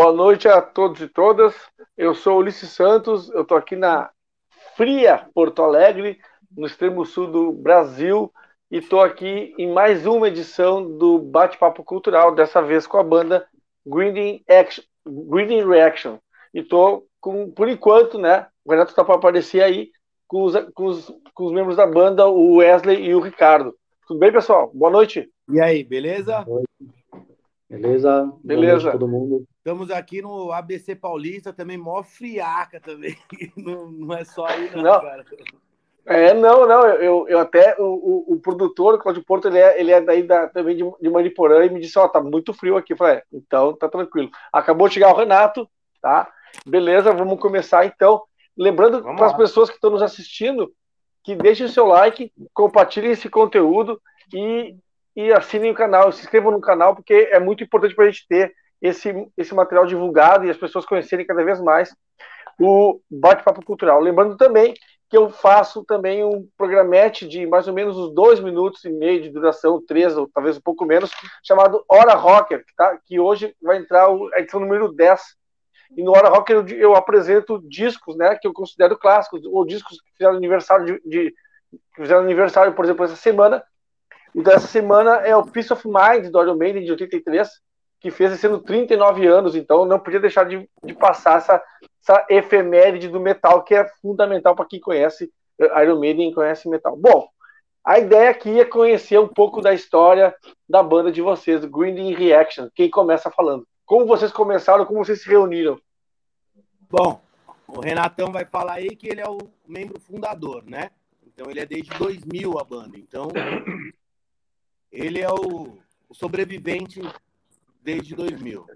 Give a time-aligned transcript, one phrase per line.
[0.00, 1.56] Boa noite a todos e todas.
[1.96, 4.08] Eu sou Ulisses Santos, eu estou aqui na
[4.76, 6.20] fria Porto Alegre,
[6.56, 8.32] no extremo sul do Brasil,
[8.70, 13.44] e estou aqui em mais uma edição do Bate-Papo Cultural, dessa vez com a banda
[13.84, 16.18] Green Action, Green Reaction.
[16.54, 18.46] E estou com, por enquanto, né?
[18.64, 19.90] O Renato está para aparecer aí
[20.28, 23.74] com os, com, os, com os membros da banda, o Wesley e o Ricardo.
[24.06, 24.70] Tudo bem, pessoal?
[24.72, 25.28] Boa noite.
[25.52, 26.46] E aí, beleza?
[27.68, 28.32] Beleza?
[28.44, 28.92] Beleza.
[28.92, 29.44] todo mundo.
[29.68, 33.14] Estamos aqui no ABC Paulista, também mó friaca também.
[33.54, 35.00] Não, não é só aí, não, não.
[35.02, 35.26] cara.
[36.06, 39.78] É, não, não, eu, eu até, o, o, o produtor, o Claudio Porto, ele é,
[39.78, 42.54] ele é daí da, também de, de Maniporã e me disse, ó, oh, tá muito
[42.54, 42.94] frio aqui.
[42.94, 44.30] Eu falei, é, então tá tranquilo.
[44.50, 45.68] Acabou de chegar o Renato,
[46.00, 46.32] tá?
[46.66, 48.22] Beleza, vamos começar então.
[48.56, 50.72] Lembrando para as pessoas que estão nos assistindo,
[51.22, 54.00] que deixem o seu like, compartilhem esse conteúdo
[54.32, 54.74] e,
[55.14, 58.26] e assinem o canal, se inscrevam no canal, porque é muito importante para a gente
[58.26, 61.94] ter esse, esse material divulgado e as pessoas conhecerem cada vez mais
[62.60, 64.00] o Bate-Papo Cultural.
[64.00, 64.74] Lembrando também
[65.08, 69.22] que eu faço também um programete de mais ou menos uns dois minutos e meio
[69.22, 71.10] de duração, três ou talvez um pouco menos,
[71.42, 72.98] chamado Hora Rocker, tá?
[73.06, 75.20] que hoje vai entrar a edição número 10.
[75.96, 79.98] E no Hora Rocker eu, eu apresento discos né, que eu considero clássicos, ou discos
[80.02, 81.30] que fizeram aniversário, de, de,
[81.70, 83.64] que fizeram aniversário, por exemplo, essa semana.
[84.34, 87.48] E dessa semana é o Peace of Mind, do Iron Maiden, de 83,
[88.00, 91.62] que fez ano 39 anos, então não podia deixar de, de passar essa,
[92.00, 96.68] essa efeméride do metal, que é fundamental para quem conhece eh, Iron Maiden e conhece
[96.68, 96.96] metal.
[96.96, 97.28] Bom,
[97.84, 100.34] a ideia aqui é conhecer um pouco da história
[100.68, 102.68] da banda de vocês, Green Reaction.
[102.74, 103.66] Quem começa falando?
[103.84, 105.80] Como vocês começaram, como vocês se reuniram?
[106.90, 107.20] Bom,
[107.66, 110.90] o Renatão vai falar aí que ele é o membro fundador, né?
[111.26, 112.98] Então ele é desde 2000 a banda.
[112.98, 113.28] Então
[114.92, 117.00] ele é o, o sobrevivente
[117.88, 118.66] desde 2000.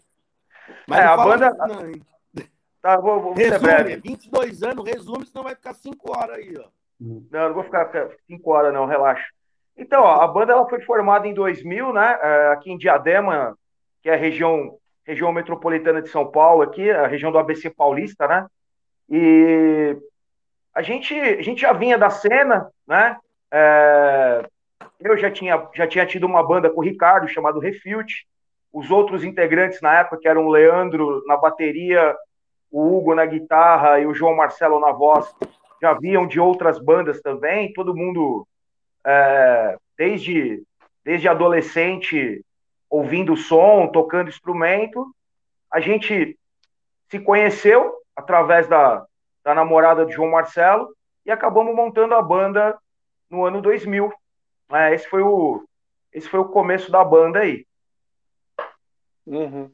[0.87, 1.51] Mas é, a banda.
[1.53, 2.45] Não,
[2.81, 3.97] tá, vou, vou resume, breve.
[3.97, 6.69] 22 anos, resume, senão vai ficar 5 horas aí, ó.
[6.99, 7.91] Não, não vou ficar
[8.27, 9.27] 5 horas, não, relaxa.
[9.77, 12.19] Então, ó, a banda ela foi formada em 2000, né?
[12.23, 13.57] É, aqui em Diadema,
[14.01, 18.27] que é a região, região metropolitana de São Paulo, aqui, a região do ABC Paulista,
[18.27, 18.47] né?
[19.11, 19.97] E
[20.75, 23.19] a gente, a gente já vinha da cena, né?
[23.51, 24.47] É,
[25.01, 28.27] eu já tinha, já tinha tido uma banda com o Ricardo chamado Refute.
[28.73, 32.17] Os outros integrantes na época, que eram o Leandro na bateria,
[32.71, 35.33] o Hugo na guitarra e o João Marcelo na voz,
[35.81, 37.73] já vinham de outras bandas também.
[37.73, 38.47] Todo mundo,
[39.05, 40.63] é, desde,
[41.05, 42.43] desde adolescente,
[42.89, 45.15] ouvindo som, tocando instrumento.
[45.71, 46.39] A gente
[47.11, 49.05] se conheceu através da,
[49.45, 50.95] da namorada de João Marcelo
[51.27, 52.79] e acabamos montando a banda
[53.29, 54.13] no ano 2000.
[54.73, 55.65] É, esse, foi o,
[56.13, 57.67] esse foi o começo da banda aí.
[59.27, 59.71] Uhum.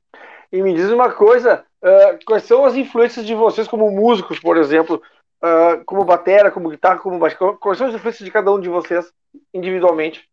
[0.51, 4.57] E me diz uma coisa, uh, quais são as influências de vocês como músicos, por
[4.57, 5.03] exemplo,
[5.43, 8.69] uh, como batera, como guitarra, como baixo, quais são as influências de cada um de
[8.69, 9.13] vocês
[9.53, 10.29] individualmente?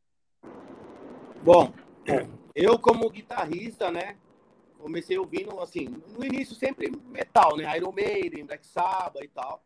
[1.43, 1.73] Bom,
[2.55, 4.15] eu como guitarrista, né,
[4.79, 9.61] comecei ouvindo, assim, no início sempre metal, né, Iron Maiden, Black Sabbath e tal,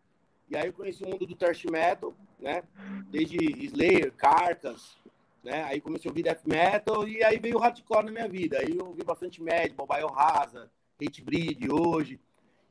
[0.50, 2.64] e aí eu conheci o mundo do thrash metal, né,
[3.10, 4.98] desde Slayer, Carcass,
[5.44, 5.64] né?
[5.64, 8.60] Aí comecei a ouvir death metal e aí veio o hardcore na minha vida.
[8.60, 10.70] Aí eu ouvi bastante Madball, Biohazard,
[11.02, 12.20] Hate Breed hoje.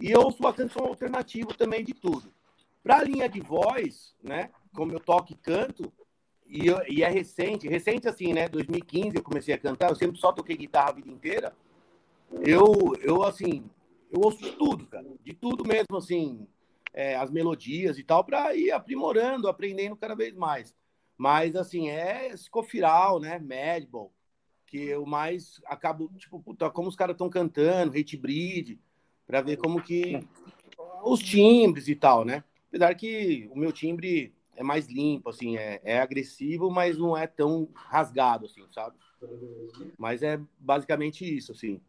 [0.01, 2.33] E eu ouço bastante som alternativo também de tudo.
[2.83, 4.51] Para a linha de voz, né?
[4.75, 5.93] Como eu toco e canto,
[6.47, 8.49] e, eu, e, é recente, recente assim, né?
[8.49, 11.55] 2015 eu comecei a cantar, eu sempre só toquei guitarra a vida inteira.
[12.41, 13.69] Eu, eu assim,
[14.11, 16.47] eu ouço de tudo, cara, de tudo mesmo, assim,
[16.93, 20.75] é, as melodias e tal, para ir aprimorando, aprendendo cada vez mais.
[21.19, 23.41] Mas, assim, é Scofiral, né?
[23.41, 24.13] Madball,
[24.65, 28.79] que eu mais acabo, tipo, puta, como os caras estão cantando, hate breed,
[29.27, 30.21] para ver como que.
[31.03, 32.45] Os timbres e tal, né?
[32.69, 37.27] Apesar que o meu timbre é mais limpo, assim, é, é agressivo, mas não é
[37.27, 38.97] tão rasgado, assim, sabe?
[39.97, 41.81] Mas é basicamente isso, assim.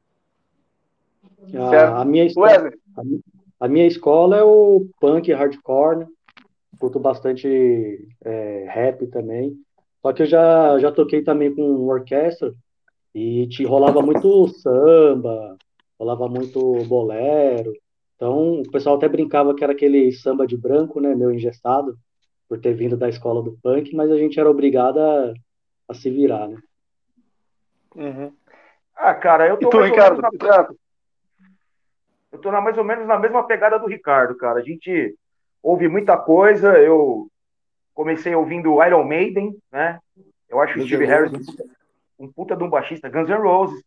[1.54, 2.72] A, a minha, escola,
[3.60, 6.08] a, minha escola é o punk hardcore, né?
[6.80, 9.54] Escuto bastante é, rap também.
[10.02, 12.54] Só que eu já, já toquei também com orquestra
[13.14, 15.58] e te rolava muito samba,
[16.00, 17.74] rolava muito bolero.
[18.16, 21.98] Então o pessoal até brincava que era aquele samba de branco, né, meu engessado,
[22.48, 25.34] por ter vindo da escola do punk, mas a gente era obrigado a,
[25.90, 26.58] a se virar, né?
[27.96, 28.32] Uhum.
[28.96, 29.70] Ah, cara, eu tô.
[29.70, 30.30] Tu, Ricardo, na...
[32.32, 34.60] Eu tô na, mais ou menos na mesma pegada do Ricardo, cara.
[34.60, 35.18] A gente
[35.62, 36.78] ouvi muita coisa.
[36.78, 37.28] Eu
[37.94, 40.00] comecei ouvindo Iron Maiden, né?
[40.48, 41.64] Eu acho o Steve Harris um puta,
[42.20, 43.84] um puta de um baixista, Guns N' Roses.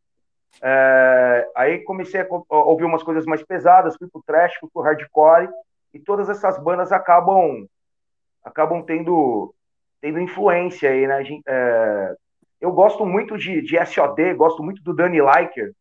[0.60, 5.48] É, aí comecei a ouvir umas coisas mais pesadas, fui pro trash, fui pro hardcore,
[5.94, 7.66] e todas essas bandas acabam
[8.44, 9.54] acabam tendo
[10.00, 11.22] tendo influência aí, né?
[11.46, 12.16] É,
[12.60, 15.72] eu gosto muito de, de SOD, gosto muito do Danny Liker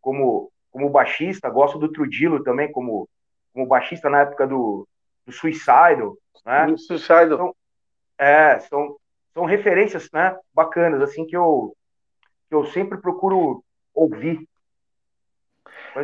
[0.00, 3.08] como, como baixista, gosto do Trudillo também como,
[3.52, 4.86] como baixista na época do,
[5.26, 6.74] do Suicidal, né?
[6.76, 7.24] Suicidal.
[7.24, 7.56] Então,
[8.18, 8.96] é, são,
[9.34, 11.76] são referências né, bacanas, assim, que eu,
[12.48, 13.62] que eu sempre procuro
[13.94, 14.46] ouvir.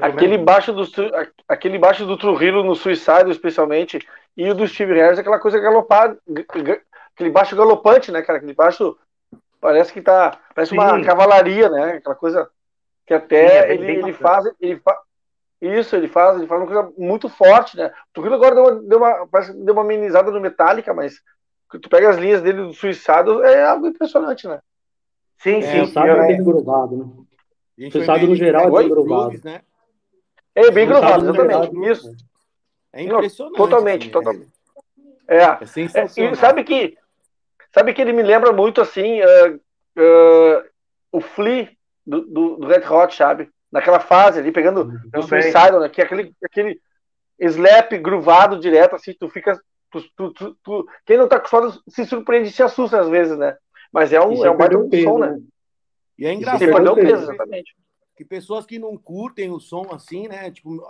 [0.01, 0.85] Aquele baixo, do,
[1.47, 3.99] aquele baixo do Trujillo no Suicide, especialmente,
[4.37, 6.19] e o do Steve Harris, aquela coisa galopada,
[7.15, 8.39] aquele baixo galopante, né, cara?
[8.39, 8.97] Aquele baixo
[9.61, 10.79] parece que tá, parece Sim.
[10.79, 11.93] uma cavalaria, né?
[11.95, 12.51] Aquela coisa
[13.07, 14.99] que até Sim, é ele, ele faz, ele faz,
[15.63, 17.87] isso, ele faz, ele faz uma coisa muito forte, né?
[17.87, 21.15] O Trujillo agora deu uma, deu uma, parece que deu uma amenizada no Metallica, mas
[21.71, 24.61] tu pega as linhas dele do Suicide, é algo impressionante, né?
[25.39, 25.81] Sim, é, sim.
[25.81, 27.05] O Suicide é bem grudado, né?
[27.87, 29.41] O Suicide no geral é bem grudado.
[29.45, 29.63] Né?
[30.55, 31.91] É bem gravado, exatamente.
[31.91, 32.13] Isso.
[32.93, 33.57] É impressionante.
[33.57, 34.53] totalmente, assim, totalmente.
[35.27, 35.39] É.
[35.39, 36.97] é, é sabe que
[37.73, 40.65] sabe que ele me lembra muito assim uh, uh,
[41.11, 41.71] o Flea
[42.07, 43.49] do, do, do, Red Hot, sabe?
[43.73, 45.21] Naquela fase ali, pegando uhum.
[45.21, 45.89] o Suicidal, né?
[45.89, 46.81] Que é aquele, aquele
[47.41, 49.59] slap gruvado direto, assim, tu fica.
[49.91, 53.57] Tu, tu, tu, quem não tá acostumado se surpreende e se assusta às vezes, né?
[53.93, 55.39] Mas é um, é um baita som, né?
[56.19, 56.61] E é engraçado.
[56.61, 57.75] Você perdeu peso, exatamente
[58.23, 60.51] que pessoas que não curtem o som assim, né?
[60.51, 60.85] Tipo,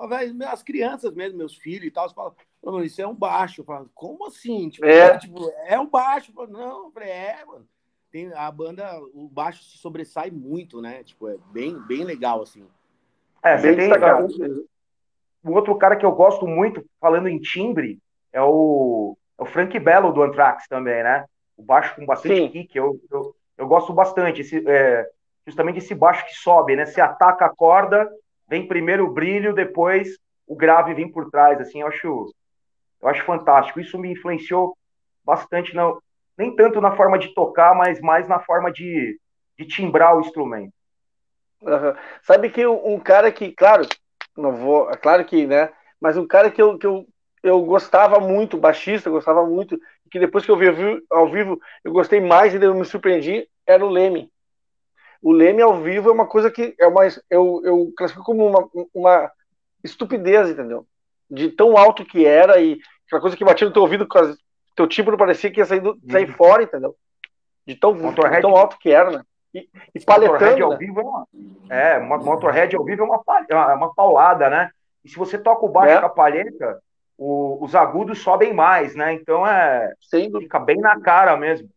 [0.47, 3.61] as crianças mesmo, meus filhos e tal, falam, mano, isso é um baixo.
[3.61, 4.69] Eu falo, como assim?
[4.69, 6.33] Tipo, é, tipo, é um baixo.
[6.33, 7.67] Falo, não, falei, é, mano.
[8.13, 11.03] Tem, a banda, o baixo se sobressai muito, né?
[11.03, 12.67] Tipo, é bem, bem legal, assim.
[13.43, 13.91] É, você tem.
[15.43, 17.99] O outro cara que eu gosto muito, falando em timbre,
[18.31, 21.25] é o, é o Frank Bello do Anthrax também, né?
[21.57, 22.49] O baixo com bastante Sim.
[22.51, 24.43] kick, eu, eu, eu gosto bastante.
[24.43, 25.09] Esse, é,
[25.47, 26.85] justamente esse baixo que sobe, né?
[26.85, 28.09] Você ataca a corda,
[28.47, 32.31] vem primeiro o brilho, depois o grave vem por trás, assim, eu acho,
[33.01, 33.81] eu acho fantástico.
[33.81, 34.77] Isso me influenciou
[35.25, 35.99] bastante, não,
[36.37, 39.19] nem tanto na forma de tocar, mas mais na forma de,
[39.59, 40.73] de timbrar o instrumento.
[41.63, 41.95] Uhum.
[42.23, 43.87] Sabe que um cara que, claro,
[44.37, 45.71] não vou, é claro que, né?
[46.01, 47.07] Mas um cara que eu, que eu,
[47.43, 49.79] eu gostava muito, baixista, gostava muito,
[50.11, 50.67] que depois que eu vi
[51.11, 54.33] ao vivo, eu gostei mais e eu me surpreendi, era o Leme
[55.23, 58.69] o Leme ao vivo é uma coisa que é uma, eu, eu classifico como uma,
[58.93, 59.33] uma
[59.85, 60.85] estupidez, entendeu?
[61.31, 64.07] De tão alto que era e aquela coisa que batia no teu ouvido,
[64.75, 66.35] teu tipo não parecia que ia sair, do, sair uhum.
[66.35, 66.95] fora, entendeu?
[67.67, 69.23] De tão, de tão alto que era, né?
[69.55, 70.63] E, e paletando, né?
[70.63, 71.27] ao vivo é uma,
[71.69, 74.71] é, uma Motorhead ao vivo é uma, é uma paulada, né?
[75.05, 76.01] E se você toca o baixo é.
[76.01, 76.83] com a palheta,
[77.19, 79.13] o, os agudos sobem mais, né?
[79.13, 81.69] Então é Sem fica bem na cara mesmo.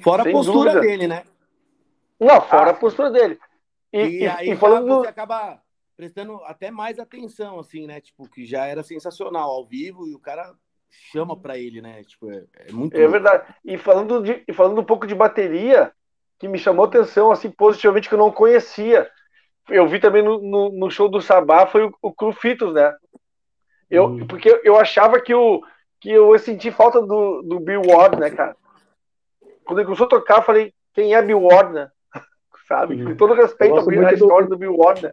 [0.00, 0.80] Fora Sem a postura dúvida.
[0.80, 1.24] dele, né?
[2.18, 3.38] Não, fora ah, a postura dele.
[3.92, 5.60] E, e, e aí e falando você acaba
[5.96, 8.00] prestando até mais atenção, assim, né?
[8.00, 10.54] Tipo, que já era sensacional ao vivo e o cara
[10.90, 12.02] chama para ele, né?
[12.04, 12.96] Tipo, é, é muito.
[12.96, 13.54] É verdade.
[13.64, 15.92] E falando, de, e falando um pouco de bateria,
[16.38, 19.10] que me chamou atenção, assim, positivamente, que eu não conhecia.
[19.68, 22.94] Eu vi também no, no, no show do Sabá, foi o, o Crufitos, né?
[23.90, 24.26] Eu, hum.
[24.26, 25.62] Porque eu achava que, o,
[26.00, 28.56] que eu senti falta do, do Bill Ward, né, cara?
[29.64, 31.90] Quando ele começou a tocar, eu falei, quem é Bill Ward, né?
[32.66, 33.02] Sabe?
[33.04, 34.54] Com todo respeito à história do...
[34.54, 35.10] do Bill Ward, né?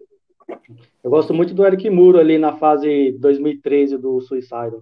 [1.03, 4.77] Eu gosto muito do Eric Muro ali na fase 2013 do Suicide.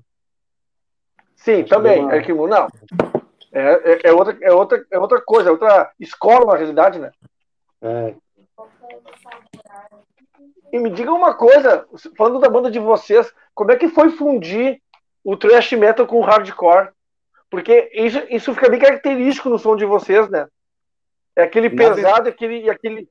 [1.44, 2.00] Sim, também.
[2.00, 2.16] Uma...
[2.16, 2.68] Eric Muro, não.
[3.52, 7.12] É, é, é, outra, é, outra, é outra coisa, é outra escola, na realidade, né?
[7.82, 8.16] É.
[10.72, 11.86] E me diga uma coisa,
[12.18, 14.82] falando da banda de vocês, como é que foi fundir
[15.22, 16.90] o thrash metal com o hardcore?
[17.50, 20.48] Porque isso, isso fica bem característico no som de vocês, né?
[21.36, 23.10] É aquele pesado, aquele, aquele.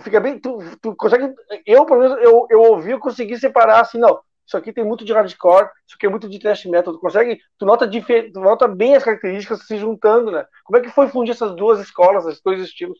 [0.00, 0.38] Fica bem.
[0.38, 1.34] Tu, tu consegue.
[1.66, 4.18] Eu, pelo menos, eu, eu ouvi, eu consegui separar assim, não.
[4.48, 6.94] Isso aqui tem muito de hardcore, isso aqui é muito de thrash metal.
[6.94, 7.38] Tu consegue.
[7.58, 10.46] Tu nota, difer, tu nota bem as características se juntando, né?
[10.64, 12.98] Como é que foi fundir essas duas escolas, esses dois estilos?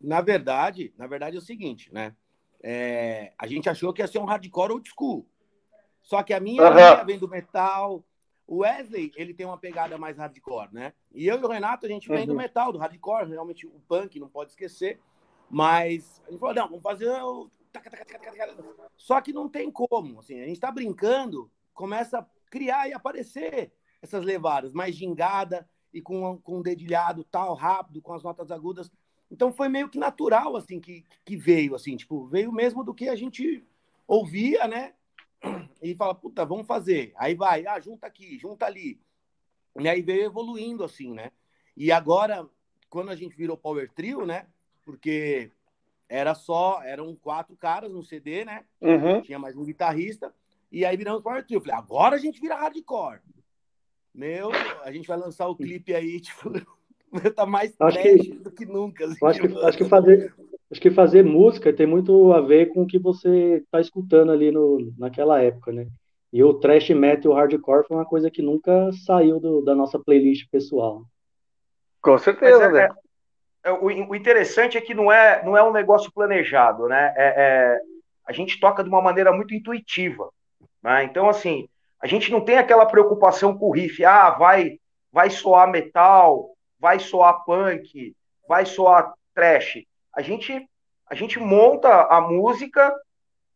[0.00, 2.16] Na verdade, na verdade é o seguinte, né?
[2.62, 5.28] É, a gente achou que ia ser um hardcore old school.
[6.00, 7.04] Só que a minha, uhum.
[7.04, 8.02] vem do metal,
[8.46, 10.94] o Wesley, ele tem uma pegada mais hardcore, né?
[11.12, 12.28] E eu e o Renato, a gente vem uhum.
[12.28, 14.98] do metal, do hardcore, realmente o punk, não pode esquecer.
[15.50, 17.50] Mas a gente falou, não, vamos fazer o...
[18.96, 23.72] Só que não tem como, assim, a gente tá brincando, começa a criar e aparecer
[24.02, 28.90] essas levadas, mais gingada e com, com um dedilhado tal, rápido, com as notas agudas.
[29.30, 33.08] Então foi meio que natural, assim, que, que veio, assim, tipo, veio mesmo do que
[33.08, 33.64] a gente
[34.06, 34.94] ouvia, né?
[35.82, 37.12] e fala, puta, vamos fazer.
[37.16, 39.00] Aí vai, ah, junta aqui, junta ali.
[39.78, 41.30] E aí veio evoluindo assim, né?
[41.76, 42.48] E agora,
[42.88, 44.46] quando a gente virou Power Trio, né?
[44.84, 45.50] Porque
[46.10, 48.64] era só, eram quatro caras no CD, né?
[48.82, 49.22] Uhum.
[49.22, 50.34] Tinha mais um guitarrista.
[50.70, 51.58] E aí viramos Power Trio.
[51.58, 53.20] Eu falei, agora a gente vira hardcore.
[54.12, 54.50] Meu,
[54.82, 56.50] a gente vai lançar o clipe aí, tipo,
[57.34, 59.04] tá mais Acho trash que- do que nunca.
[59.04, 60.34] assim, Acho que, tipo, acho que fazer,
[60.70, 64.50] acho que fazer música tem muito a ver com o que você está escutando ali
[64.50, 65.86] no, naquela época, né?
[66.32, 69.76] E o thrash metal e o hardcore foi uma coisa que nunca saiu do- da
[69.76, 71.04] nossa playlist pessoal.
[72.02, 72.88] Com certeza, é- né?
[73.64, 77.12] É- o, o interessante é que não é, não é um negócio planejado, né?
[77.16, 77.80] É, é-
[78.26, 80.30] a gente toca de uma maneira muito intuitiva,
[80.82, 81.04] né?
[81.04, 81.68] Então, assim,
[82.00, 84.78] a gente não tem aquela preocupação com o riff, ah, vai,
[85.12, 88.14] vai soar metal, vai soar punk,
[88.48, 89.82] vai soar trash.
[90.14, 90.66] A gente,
[91.06, 92.94] a gente monta a música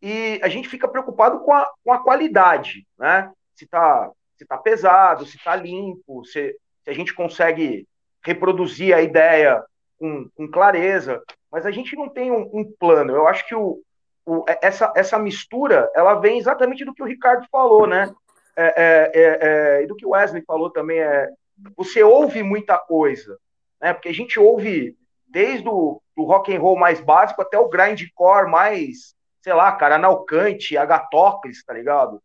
[0.02, 3.32] e a gente fica preocupado com a, com a qualidade, né?
[3.54, 7.86] Se tá, se tá pesado, se tá limpo, se, se a gente consegue
[8.22, 9.62] reproduzir a ideia
[10.04, 13.14] com, com clareza, mas a gente não tem um, um plano.
[13.14, 13.80] Eu acho que o,
[14.26, 18.12] o- essa, essa mistura ela vem exatamente do que o Ricardo falou, né?
[18.54, 19.38] É, é, é,
[19.78, 21.28] é, e do que o Wesley falou também é
[21.74, 23.38] você ouve muita coisa,
[23.80, 23.94] né?
[23.94, 24.94] Porque a gente ouve
[25.26, 29.94] desde o do rock and roll mais básico até o grindcore mais, sei lá, cara,
[29.94, 32.22] Analcante, Agatócles, tá ligado?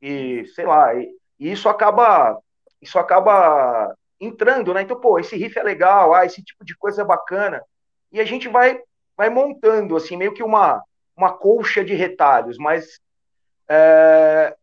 [0.00, 1.06] E sei lá, e,
[1.38, 2.38] e isso acaba
[2.80, 4.82] isso acaba entrando, né?
[4.82, 7.62] Então, pô, esse riff é legal, ah, esse tipo de coisa é bacana.
[8.12, 8.80] E a gente vai
[9.16, 10.82] vai montando assim meio que uma
[11.16, 13.00] uma colcha de retalhos, mas
[13.68, 14.54] é,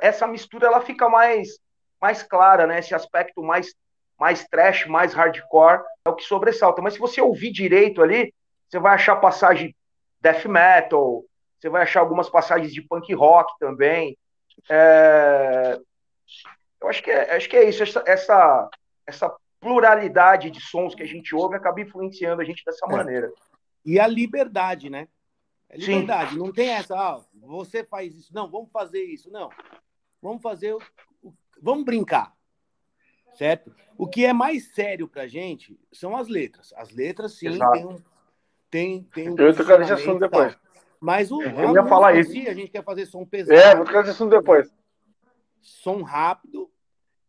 [0.00, 1.58] essa mistura ela fica mais
[2.00, 2.78] mais clara, né?
[2.78, 3.74] Esse aspecto mais
[4.18, 6.80] mais trash, mais hardcore é o que sobressalta.
[6.80, 8.32] Mas se você ouvir direito ali,
[8.68, 9.74] você vai achar passagem
[10.20, 11.24] death metal,
[11.58, 14.16] você vai achar algumas passagens de punk rock também.
[14.68, 15.78] É,
[16.84, 17.82] Eu acho que é, acho que é isso.
[17.82, 18.70] Essa, essa,
[19.06, 22.92] essa pluralidade de sons que a gente ouve acaba influenciando a gente dessa É.
[22.92, 23.32] maneira.
[23.84, 25.08] E a liberdade, né?
[25.70, 26.00] É Sim.
[26.00, 26.38] liberdade.
[26.38, 28.34] Não tem essa, ah, você faz isso.
[28.34, 29.30] Não, vamos fazer isso.
[29.30, 29.48] Não.
[30.20, 30.78] Vamos fazer o.
[31.22, 32.32] o- Vamos brincar.
[33.34, 33.74] Certo?
[33.98, 36.72] O que é mais sério pra gente são as letras.
[36.76, 37.72] As letras, sim, Exato.
[37.72, 37.96] tem um.
[38.70, 40.58] Tem, tem um Eu nesse posicionamento assunto depois.
[41.00, 41.42] Mas o.
[41.42, 42.30] Eu a ia falar isso.
[42.30, 43.58] si, a gente quer fazer som pesado.
[43.58, 44.70] É, vou tocar nesse assunto depois.
[45.60, 46.70] som rápido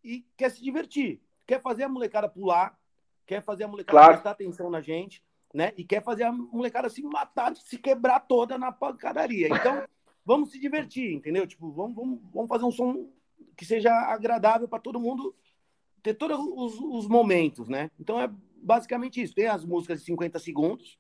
[0.05, 1.19] e quer se divertir.
[1.47, 2.79] Quer fazer a molecada pular,
[3.25, 4.13] quer fazer a molecada Claro.
[4.13, 5.74] prestar atenção na gente, né?
[5.75, 9.47] E quer fazer a molecada se matar, se quebrar toda na pancadaria.
[9.47, 9.83] Então,
[10.24, 11.47] vamos se divertir, entendeu?
[11.47, 13.09] Tipo, vamos, vamos, vamos fazer um som
[13.57, 15.35] que seja agradável para todo mundo
[16.03, 17.89] ter todos os, os momentos, né?
[18.00, 19.33] Então é basicamente isso.
[19.33, 21.00] Tem as músicas de 50 segundos,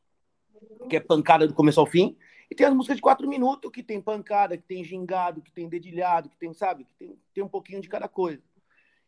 [0.89, 2.17] que é pancada do começo ao fim,
[2.49, 5.67] e tem as músicas de 4 minutos, que tem pancada, que tem gingado, que tem
[5.67, 8.41] dedilhado, que tem, sabe, que tem, tem um pouquinho de cada coisa.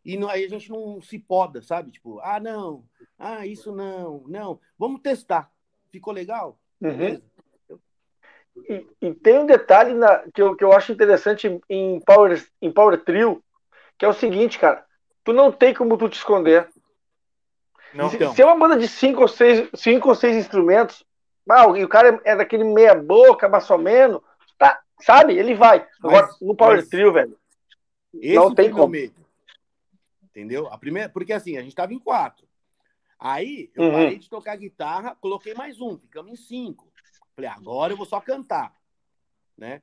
[0.08, 1.92] E não- aí a gente não se poda, sabe?
[1.92, 2.84] Tipo, ah, não,
[3.20, 4.60] ah, isso não, não.
[4.80, 5.52] Vamos testar.
[5.92, 6.58] Ficou legal?
[6.82, 6.96] Uhum.
[6.98, 7.24] Beleza.
[8.70, 12.72] E, e tem um detalhe na- que, eu, que eu acho interessante em Power, em
[12.72, 13.44] Power Trio,
[13.98, 14.86] que é o seguinte, cara.
[15.24, 16.68] Tu não tem como tu te esconder.
[17.94, 18.10] Não.
[18.10, 18.34] Se, Então.
[18.34, 21.06] se é uma banda de cinco ou seis, cinco ou seis instrumentos,
[21.50, 24.22] ah, e o cara é daquele meia boca, mais ou menos,
[24.58, 25.38] tá, sabe?
[25.38, 25.86] Ele vai.
[26.04, 27.38] Agora, Mas- no Power mas- Trio, velho.
[28.14, 28.88] Esse Não tem como.
[28.88, 29.14] medo.
[30.38, 30.68] Entendeu?
[30.68, 32.48] A primeira, porque assim, a gente tava em quatro.
[33.18, 33.92] Aí eu Uhum.
[33.92, 36.94] parei de tocar guitarra, coloquei mais um, ficamos em cinco.
[37.36, 38.80] Falei, agora eu vou só cantar,
[39.58, 39.82] né?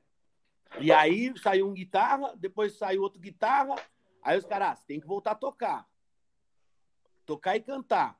[0.79, 3.75] E aí saiu um guitarra, depois saiu outro guitarra,
[4.23, 5.85] aí os caras, ah, tem que voltar a tocar.
[7.25, 8.17] Tocar e cantar.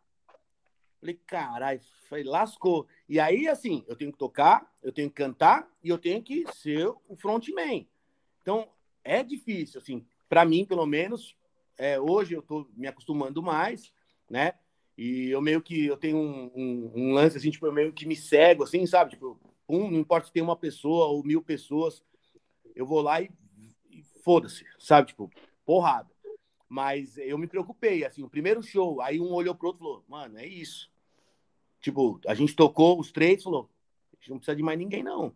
[1.00, 1.80] Falei, caralho,
[2.26, 2.86] lascou.
[3.08, 6.46] E aí, assim, eu tenho que tocar, eu tenho que cantar e eu tenho que
[6.52, 7.88] ser o frontman.
[8.42, 8.70] Então,
[9.06, 11.34] é difícil, assim, para mim, pelo menos.
[11.78, 13.92] É, hoje eu tô me acostumando mais,
[14.30, 14.54] né?
[14.98, 18.06] E eu meio que eu tenho um, um- um lance assim, tipo, eu meio que
[18.08, 19.12] me cego, assim, sabe?
[19.12, 22.02] Tipo, um, não importa se tem uma pessoa ou mil pessoas,
[22.76, 23.30] eu vou lá e,
[23.90, 25.08] e foda-se, sabe?
[25.10, 25.30] Tipo,
[25.66, 26.10] porrada.
[26.70, 30.06] Mas eu me preocupei, assim, o primeiro show, aí um olhou pro outro e falou,
[30.08, 30.90] mano, é isso.
[31.82, 33.70] Tipo, a gente tocou os três, falou,
[34.14, 35.36] a gente não precisa de mais ninguém, não.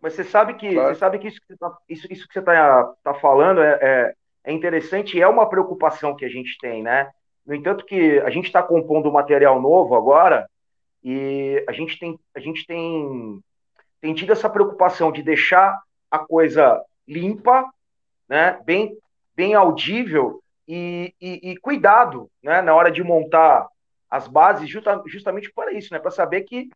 [0.00, 0.94] Mas você sabe que, Claro.
[0.94, 3.78] você sabe que isso que você tá, isso, isso que você tá, tá falando é,
[3.80, 7.10] é, é interessante e é uma preocupação que a gente tem, né?
[7.44, 10.48] No entanto, que a gente está compondo material novo agora
[11.02, 13.40] e a gente tem, a gente tem,
[14.00, 15.76] tem tido essa preocupação de deixar
[16.08, 17.68] a coisa limpa,
[18.28, 18.60] né?
[18.64, 18.96] Bem,
[19.34, 22.62] bem audível e, e, e cuidado, né?
[22.62, 23.66] Na hora de montar
[24.08, 25.98] as bases, justa, justamente para isso, né?
[25.98, 26.70] Para saber que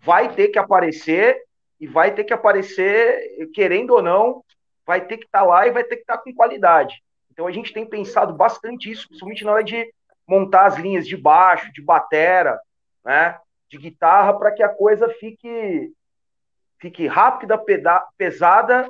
[0.00, 1.42] vai ter que aparecer
[1.80, 4.44] e vai ter que aparecer, querendo ou não,
[4.86, 7.02] vai ter que estar lá e vai ter que estar com qualidade.
[7.36, 9.92] Então a gente tem pensado bastante isso, principalmente na hora de
[10.26, 12.58] montar as linhas de baixo, de batera,
[13.04, 13.38] né?
[13.68, 15.92] de guitarra para que a coisa fique,
[16.78, 17.62] fique rápida,
[18.16, 18.88] pesada,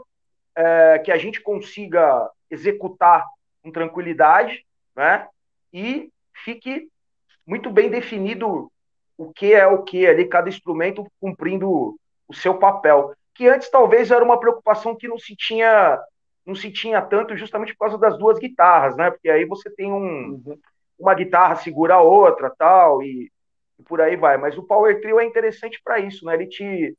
[0.54, 3.26] é, que a gente consiga executar
[3.64, 5.28] com tranquilidade, né?
[5.72, 6.08] E
[6.44, 6.88] fique
[7.44, 8.70] muito bem definido
[9.18, 11.98] o que é o que ali, cada instrumento cumprindo
[12.28, 13.12] o seu papel.
[13.34, 16.00] Que antes talvez era uma preocupação que não se tinha
[16.46, 19.10] não se tinha tanto justamente por causa das duas guitarras, né?
[19.10, 20.58] Porque aí você tem um, uhum.
[20.98, 23.30] uma guitarra segura a outra, tal, e,
[23.78, 24.36] e, por aí vai.
[24.36, 26.34] Mas o Power Trio é interessante para isso, né?
[26.34, 26.96] Ele te,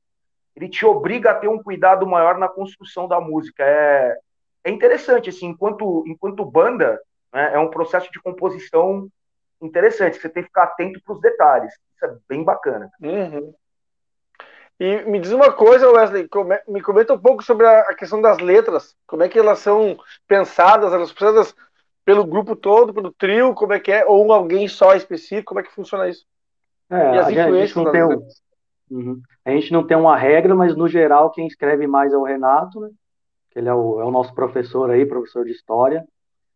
[0.55, 3.63] ele te obriga a ter um cuidado maior na construção da música.
[3.63, 4.17] É,
[4.65, 6.99] é interessante, assim, enquanto, enquanto banda,
[7.33, 9.07] né, é um processo de composição
[9.61, 10.17] interessante.
[10.17, 11.73] Você tem que ficar atento para os detalhes.
[11.95, 12.91] Isso é bem bacana.
[13.01, 13.53] Uhum.
[14.79, 16.29] E me diz uma coisa, Wesley,
[16.67, 18.95] me comenta um pouco sobre a questão das letras.
[19.07, 20.93] Como é que elas são pensadas?
[20.93, 21.55] Elas são pensadas
[22.05, 23.55] pelo grupo todo, pelo trio?
[23.55, 24.05] Como é que é?
[24.05, 25.47] Ou alguém só específico?
[25.47, 26.25] Como é que funciona isso?
[26.89, 28.27] É, e as influências a gente, não tem um,
[28.91, 29.21] uhum.
[29.43, 32.79] a gente não tem uma regra, mas no geral quem escreve mais é o Renato,
[32.79, 32.89] né?
[33.53, 36.05] Ele é o, é o nosso professor aí, professor de história.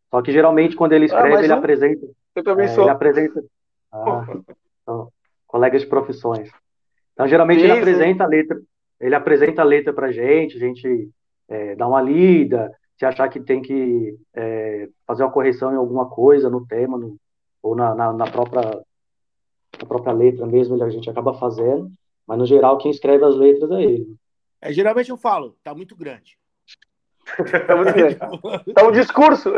[0.10, 1.58] Só que geralmente quando ele ah, escreve, ah, ele um...
[1.58, 2.08] apresenta.
[2.36, 2.84] Eu também é, sou.
[2.84, 3.44] Ele apresenta.
[3.94, 4.26] Ah,
[4.82, 5.12] então,
[5.46, 6.50] colegas de profissões.
[7.14, 8.62] Então, geralmente ele apresenta a letra,
[9.00, 11.10] ele apresenta a letra pra gente, a gente
[11.48, 16.10] é, dá uma lida, se achar que tem que é, fazer uma correção em alguma
[16.10, 17.18] coisa no tema, no,
[17.62, 21.92] ou na, na, na, própria, na própria letra mesmo, a gente acaba fazendo,
[22.28, 24.16] mas no geral quem escreve as letras é ele.
[24.62, 26.38] É, geralmente eu falo, tá muito grande.
[27.68, 28.18] tá muito grande.
[28.74, 29.52] tá um discurso.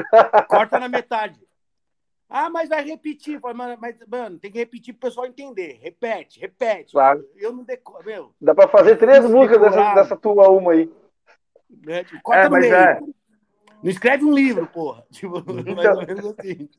[0.47, 1.39] Corta na metade.
[2.29, 3.39] Ah, mas vai repetir.
[3.41, 5.79] Mas, mas, mano, tem que repetir pro pessoal entender.
[5.81, 6.91] Repete, repete.
[6.91, 7.23] Claro.
[7.36, 8.05] Eu não decoro.
[8.05, 10.91] Meu, Dá pra fazer três músicas dessa, dessa, tua uma aí.
[11.88, 12.73] É, tipo, corta é, no meio.
[12.73, 12.99] É...
[13.83, 15.03] Não escreve um livro, porra.
[15.12, 15.99] Tipo, então,
[16.39, 16.69] assim.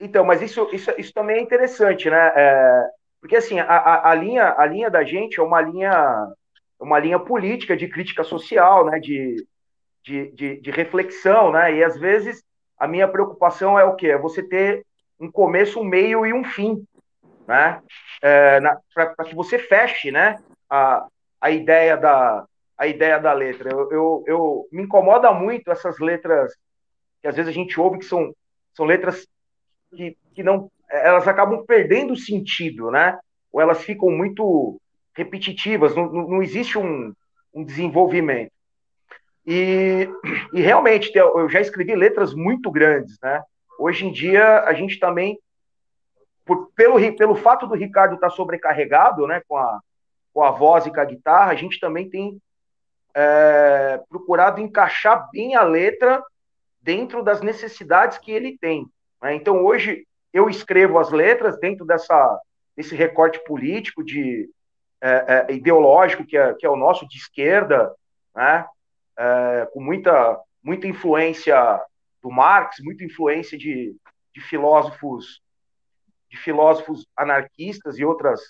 [0.00, 2.32] então, mas isso, isso, isso também é interessante, né?
[2.36, 6.32] É, porque assim, a, a, a, linha, a linha da gente é uma linha,
[6.78, 9.00] uma linha política de crítica social, né?
[9.00, 9.44] De,
[10.04, 11.74] de, de, de reflexão, né?
[11.74, 12.42] E às vezes
[12.78, 14.08] a minha preocupação é o quê?
[14.08, 14.84] É você ter
[15.18, 16.84] um começo, um meio e um fim,
[17.46, 17.80] né?
[18.22, 18.60] É,
[18.94, 20.36] Para que você feche, né?
[20.68, 21.06] A,
[21.40, 22.44] a ideia da
[22.78, 23.70] a ideia da letra.
[23.72, 26.52] Eu, eu, eu, me incomoda muito essas letras
[27.22, 28.34] que às vezes a gente ouve que são
[28.74, 29.26] são letras
[29.94, 33.18] que, que não elas acabam perdendo o sentido, né?
[33.50, 34.80] Ou elas ficam muito
[35.14, 37.12] repetitivas, não, não, não existe um,
[37.54, 38.52] um desenvolvimento.
[39.46, 40.08] E,
[40.52, 43.42] e realmente, eu já escrevi letras muito grandes, né?
[43.78, 45.38] Hoje em dia, a gente também,
[46.44, 49.80] por, pelo, pelo fato do Ricardo estar tá sobrecarregado, né, com a,
[50.32, 52.40] com a voz e com a guitarra, a gente também tem
[53.14, 56.22] é, procurado encaixar bem a letra
[56.80, 58.86] dentro das necessidades que ele tem.
[59.22, 59.34] Né?
[59.34, 62.40] Então, hoje, eu escrevo as letras dentro dessa,
[62.76, 64.48] desse recorte político, de,
[65.00, 67.94] é, é, ideológico, que é, que é o nosso, de esquerda,
[68.34, 68.66] né?
[69.18, 71.80] É, com muita, muita influência
[72.22, 73.96] do Marx, muita influência de,
[74.34, 75.40] de filósofos
[76.28, 78.40] de filósofos anarquistas e outras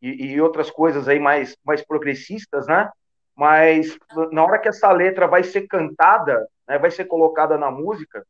[0.00, 2.90] e, e, outras coisas aí mais mais progressistas, né?
[3.34, 3.96] Mas
[4.30, 8.24] na hora que essa letra vai ser cantada, né, vai ser colocada na música,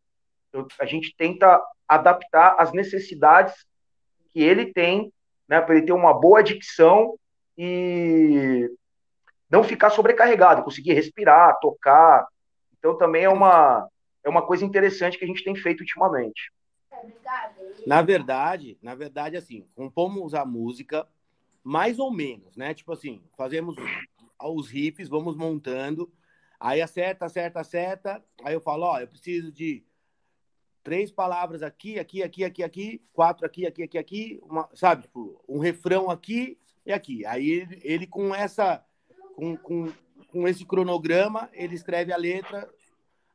[0.52, 3.54] eu, a gente tenta adaptar as necessidades
[4.30, 5.12] que ele tem,
[5.48, 7.18] né, para ele ter uma boa dicção
[7.56, 8.70] e
[9.50, 12.26] não ficar sobrecarregado, conseguir respirar, tocar.
[12.78, 13.88] Então também é uma,
[14.24, 16.52] é uma coisa interessante que a gente tem feito ultimamente.
[17.86, 21.06] Na verdade, na verdade, assim, compomos a música
[21.62, 22.74] mais ou menos, né?
[22.74, 23.76] Tipo assim, fazemos
[24.40, 26.10] os riffs, vamos montando,
[26.58, 29.84] aí acerta, acerta, acerta, aí eu falo, ó, eu preciso de
[30.82, 35.42] três palavras aqui, aqui, aqui, aqui, aqui, quatro aqui, aqui, aqui, aqui, uma, sabe, tipo,
[35.48, 37.26] um refrão aqui e aqui.
[37.26, 38.82] Aí ele, ele com essa
[39.38, 39.92] com, com,
[40.32, 42.68] com esse cronograma, ele escreve a letra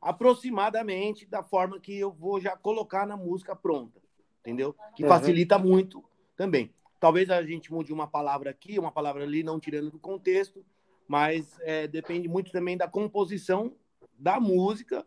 [0.02, 4.02] aproximadamente da forma que eu vou já colocar na música pronta,
[4.40, 4.76] entendeu?
[4.94, 5.08] Que uhum.
[5.08, 6.04] facilita muito
[6.36, 6.70] também.
[7.00, 10.62] Talvez a gente mude uma palavra aqui, uma palavra ali, não tirando do contexto,
[11.08, 13.74] mas é, depende muito também da composição
[14.18, 15.06] da música,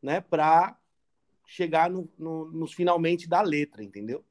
[0.00, 0.78] né, para
[1.44, 4.24] chegar no, no, nos finalmente da letra, entendeu?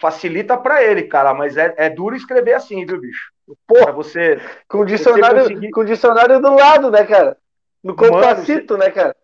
[0.00, 3.32] Facilita para ele, cara, mas é, é duro escrever assim, viu, bicho?
[3.66, 4.40] Porra, você.
[4.68, 5.70] Com dicionário, conseguir...
[5.70, 7.36] com dicionário do lado, né, cara?
[7.82, 9.14] No compassito, né, cara?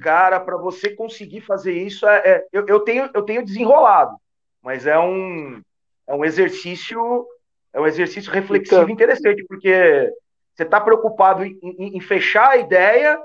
[0.00, 4.16] Cara, para você conseguir fazer isso, é, é, eu, eu, tenho, eu tenho desenrolado,
[4.62, 5.60] mas é um,
[6.06, 7.26] é um exercício
[7.72, 8.90] é um exercício reflexivo então...
[8.90, 10.12] interessante, porque
[10.54, 13.18] você está preocupado em, em, em, fechar a ideia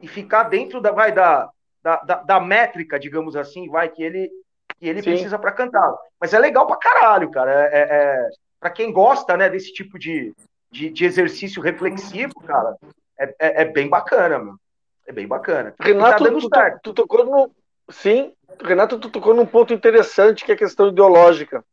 [0.00, 1.48] e ficar dentro da, vai, da,
[1.82, 4.30] da, da, da métrica, digamos assim, vai, que ele,
[4.80, 5.94] que ele precisa para cantar.
[6.18, 7.52] Mas é legal pra caralho, cara.
[7.52, 10.34] É, é, é para quem gosta, né, desse tipo de,
[10.70, 12.76] de, de exercício reflexivo, cara,
[13.18, 14.54] é, é, é, bem bacana, meu.
[15.06, 15.74] É bem bacana.
[15.80, 17.50] Renato, tá tu, tu, tu, tocou no.
[17.90, 21.64] Sim, Renato, tu tocou num ponto interessante que é a questão ideológica,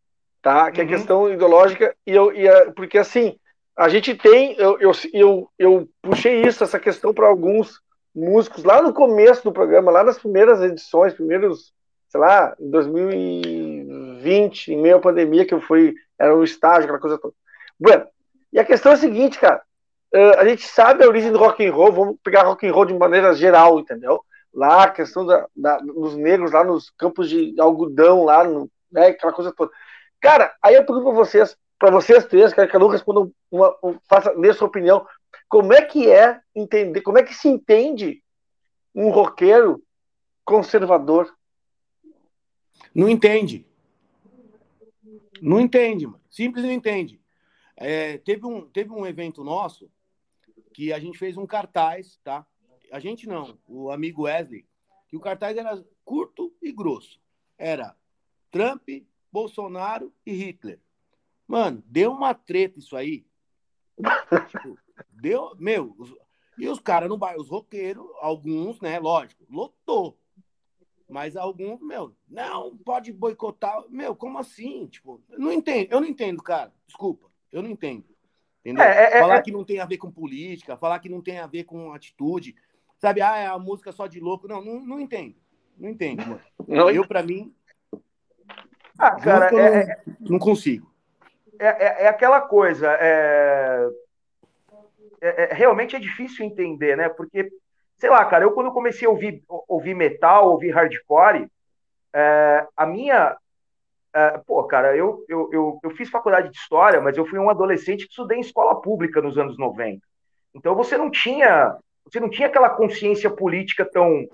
[0.41, 0.71] tá?
[0.71, 0.93] Que é a uhum.
[0.93, 3.37] questão ideológica, e eu, e a, porque assim,
[3.77, 7.79] a gente tem, eu, eu, eu, eu puxei isso, essa questão para alguns
[8.15, 11.71] músicos lá no começo do programa, lá nas primeiras edições, primeiros,
[12.17, 16.99] sei lá, em 2020, em meio à pandemia, que eu fui, era um estágio, aquela
[16.99, 17.35] coisa toda.
[17.79, 18.07] Bueno,
[18.51, 19.61] e a questão é a seguinte, cara,
[20.15, 22.85] uh, a gente sabe a origem do rock and roll, vamos pegar rock and roll
[22.85, 24.23] de maneira geral, entendeu?
[24.51, 29.09] Lá a questão da, da, dos negros lá nos campos de algodão, lá, no, né,
[29.09, 29.71] aquela coisa toda.
[30.19, 33.75] Cara, aí eu pergunto para vocês, para vocês três, quero que cada um responda uma,
[33.83, 35.05] uma, faça, dê sua opinião.
[35.47, 38.23] Como é que é entender, como é que se entende
[38.95, 39.79] um roqueiro
[40.43, 41.36] conservador?
[42.97, 43.63] Não entende.
[45.39, 46.19] Não entende, mano.
[46.31, 47.21] Simples não entende.
[47.75, 49.87] É, teve, um, teve um evento nosso
[50.73, 52.43] que a gente fez um cartaz, tá?
[52.91, 54.65] A gente não, o amigo Wesley,
[55.07, 57.21] que o cartaz era curto e grosso.
[57.55, 57.95] Era
[58.49, 58.89] Trump,
[59.31, 60.79] Bolsonaro e Hitler.
[61.47, 63.27] Mano, deu uma treta isso aí.
[64.49, 64.75] tipo,
[65.11, 66.15] deu, meu, os,
[66.57, 70.17] e os caras no bairro, os roqueiros, alguns, né, lógico, lotou.
[71.09, 73.83] Mas alguns, meu, não, pode boicotar.
[73.89, 74.87] Meu, como assim?
[74.87, 76.73] Tipo, não entendo, eu não entendo, cara.
[76.85, 78.03] Desculpa, eu não entendo.
[78.59, 78.83] Entendeu?
[78.83, 79.41] É, é, falar é...
[79.41, 82.55] que não tem a ver com política, falar que não tem a ver com atitude.
[82.97, 84.47] Sabe, ah, é a música só de louco.
[84.47, 85.35] Não, não, não entendo.
[85.77, 86.41] Não entendo, mano.
[86.67, 87.53] Não, eu, para mim.
[88.97, 90.91] Ah, cara, não, é, não consigo.
[91.59, 92.91] É, é, é, aquela coisa.
[92.99, 93.89] É,
[95.21, 97.07] é, é, realmente é difícil entender, né?
[97.09, 97.51] Porque,
[97.97, 101.47] sei lá, cara, eu quando comecei a ouvir, ouvir metal, ouvir hardcore,
[102.13, 103.35] é, a minha.
[104.13, 107.49] É, pô, cara, eu, eu, eu, eu, fiz faculdade de história, mas eu fui um
[107.49, 110.01] adolescente que estudei em escola pública nos anos 90.
[110.53, 111.77] Então você não tinha.
[112.05, 114.25] Você não tinha aquela consciência política tão,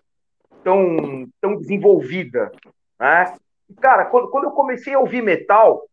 [0.63, 2.51] tão, tão desenvolvida.
[2.99, 3.35] Né?
[3.81, 5.83] Cara, quando, quando eu comecei a ouvir metal,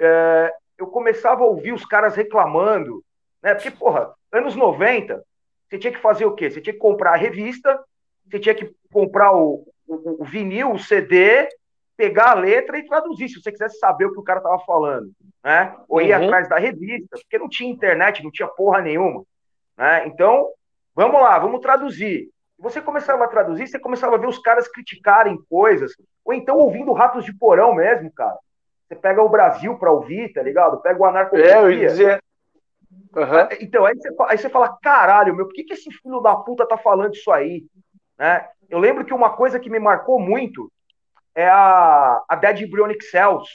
[0.00, 3.02] é, eu começava a ouvir os caras reclamando,
[3.42, 3.54] né?
[3.54, 5.22] Porque, porra, anos 90,
[5.68, 6.50] você tinha que fazer o quê?
[6.50, 7.78] Você tinha que comprar a revista,
[8.26, 11.48] você tinha que comprar o, o, o vinil, o CD,
[11.96, 15.10] pegar a letra e traduzir, se você quisesse saber o que o cara tava falando,
[15.44, 15.76] né?
[15.88, 16.24] Ou ir uhum.
[16.24, 19.24] atrás da revista, porque não tinha internet, não tinha porra nenhuma,
[19.76, 20.06] né?
[20.06, 20.48] Então,
[20.94, 22.30] vamos lá, vamos traduzir.
[22.58, 25.92] Você começava a traduzir, você começava a ver os caras criticarem coisas,
[26.24, 28.38] ou então ouvindo Ratos de Porão mesmo, cara.
[28.86, 30.80] Você pega o Brasil para ouvir, tá ligado?
[30.80, 31.52] Pega o Anarcopedia.
[31.52, 32.22] É, eu ia dizer.
[32.90, 33.48] Uhum.
[33.60, 36.66] Então, aí você, aí você fala, caralho, meu, por que, que esse filho da puta
[36.66, 37.64] tá falando isso aí?
[38.18, 38.46] Né?
[38.68, 40.70] Eu lembro que uma coisa que me marcou muito
[41.34, 43.48] é a, a Dead Embryonic Cells,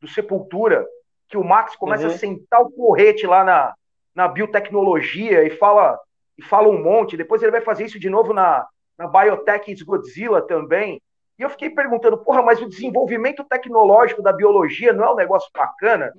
[0.00, 0.86] do Sepultura,
[1.28, 2.14] que o Max começa uhum.
[2.14, 3.74] a sentar o porrete lá na,
[4.14, 5.98] na biotecnologia e fala,
[6.36, 7.16] e fala um monte.
[7.16, 8.66] Depois ele vai fazer isso de novo na,
[8.98, 11.00] na Biotech Godzilla também.
[11.38, 15.48] E eu fiquei perguntando, porra, mas o desenvolvimento tecnológico da biologia não é um negócio
[15.54, 16.12] bacana?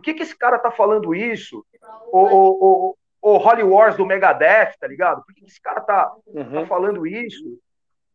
[0.00, 1.62] Por que, que esse cara tá falando isso?
[2.10, 5.22] O, o, o, Holly Wars do Megadeth, tá ligado?
[5.22, 6.62] Por que, que esse cara tá, uhum.
[6.62, 7.60] tá falando isso?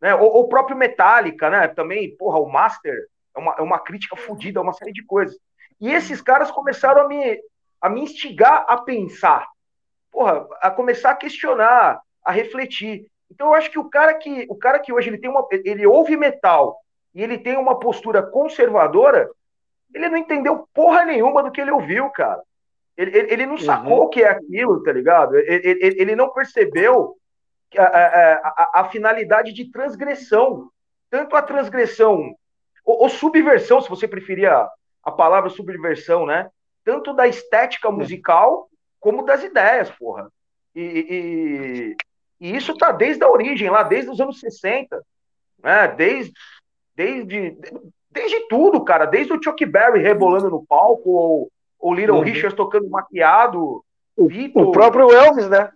[0.01, 0.15] Né?
[0.15, 1.67] O, o, próprio Metallica, né?
[1.67, 5.37] Também, porra, o Master é uma, é uma crítica fodida, é uma série de coisas.
[5.79, 7.39] E esses caras começaram a me,
[7.79, 9.47] a me instigar a pensar,
[10.11, 13.05] porra, a começar a questionar, a refletir.
[13.29, 15.85] Então eu acho que o cara que o cara que hoje ele tem uma ele
[15.85, 16.79] ouve metal
[17.13, 19.29] e ele tem uma postura conservadora,
[19.95, 22.43] ele não entendeu porra nenhuma do que ele ouviu, cara.
[22.97, 24.03] Ele, ele, ele não sacou uhum.
[24.03, 25.37] o que é aquilo, tá ligado?
[25.37, 27.15] Ele, ele, ele não percebeu
[27.77, 30.69] a, a, a, a, finalidade de transgressão.
[31.09, 32.35] Tanto a transgressão,
[32.83, 34.69] ou, ou, subversão, se você preferir a,
[35.01, 36.49] a palavra subversão, né?
[36.83, 40.29] Tanto da estética musical como das ideias, porra.
[40.75, 41.95] E,
[42.39, 45.01] e, e isso tá desde a origem, lá, desde os anos 60,
[45.63, 45.87] né?
[45.87, 46.33] Desde,
[46.93, 47.57] desde,
[48.15, 49.05] desde tudo, cara.
[49.05, 52.23] Desde o Chuck Berry rebolando no palco, ou, ou Little uhum.
[52.23, 53.83] Richards tocando maquiado.
[54.17, 55.69] O, o próprio Elvis, né?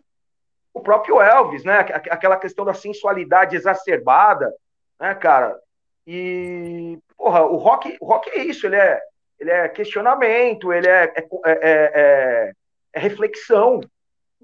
[0.74, 1.80] O próprio Elvis, né?
[1.80, 4.52] Aquela questão da sensualidade exacerbada,
[4.98, 5.60] né, cara?
[6.08, 9.00] E, porra, o rock, o rock é isso, ele é,
[9.38, 12.54] ele é questionamento, ele é, é, é, é,
[12.94, 13.82] é reflexão.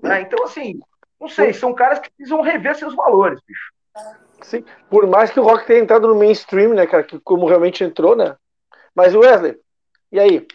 [0.03, 0.21] Né?
[0.21, 0.79] Então, assim,
[1.19, 3.71] não sei, são caras que precisam rever seus valores, bicho.
[4.41, 7.83] Sim, por mais que o rock tenha entrado no mainstream, né, cara, que como realmente
[7.83, 8.35] entrou, né?
[8.93, 9.57] Mas Wesley,
[10.11, 10.45] e aí?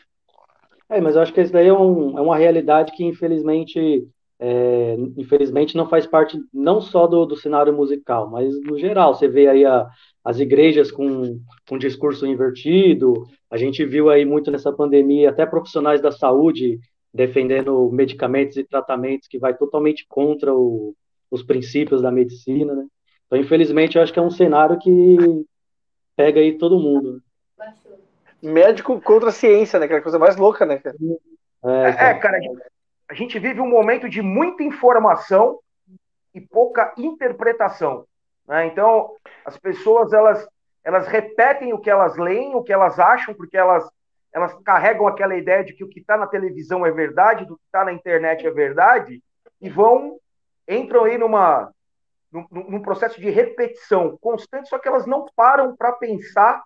[0.88, 4.06] É, mas eu acho que isso daí é, um, é uma realidade que, infelizmente,
[4.40, 9.14] é, infelizmente não faz parte não só do, do cenário musical, mas no geral.
[9.14, 9.86] Você vê aí a,
[10.24, 16.00] as igrejas com, com discurso invertido, a gente viu aí muito nessa pandemia até profissionais
[16.00, 16.80] da saúde
[17.12, 20.94] defendendo medicamentos e tratamentos que vai totalmente contra o,
[21.30, 22.86] os princípios da medicina, né?
[23.30, 25.46] Então, infelizmente, eu acho que é um cenário que
[26.16, 27.22] pega aí todo mundo.
[28.42, 29.86] Médico contra a ciência, né?
[29.86, 30.96] Que é a coisa mais louca, né, cara?
[31.64, 32.38] É, é, cara,
[33.08, 35.60] a gente vive um momento de muita informação
[36.34, 38.04] e pouca interpretação.
[38.48, 38.66] Né?
[38.66, 39.14] Então,
[39.44, 40.44] as pessoas, elas,
[40.82, 43.88] elas repetem o que elas leem, o que elas acham, porque elas
[44.32, 47.64] elas carregam aquela ideia de que o que está na televisão é verdade, do que
[47.64, 49.20] está na internet é verdade,
[49.60, 50.18] e vão,
[50.68, 51.72] entram aí numa,
[52.32, 56.62] num, processo de repetição constante, só que elas não param para pensar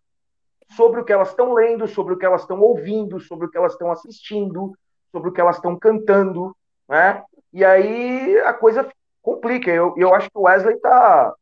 [0.76, 3.56] sobre o que elas estão lendo, sobre o que elas estão ouvindo, sobre o que
[3.56, 4.76] elas estão assistindo,
[5.10, 6.54] sobre o que elas estão cantando,
[6.88, 7.22] né?
[7.52, 8.88] E aí a coisa
[9.22, 9.70] complica.
[9.70, 11.34] Eu, eu acho que o Wesley está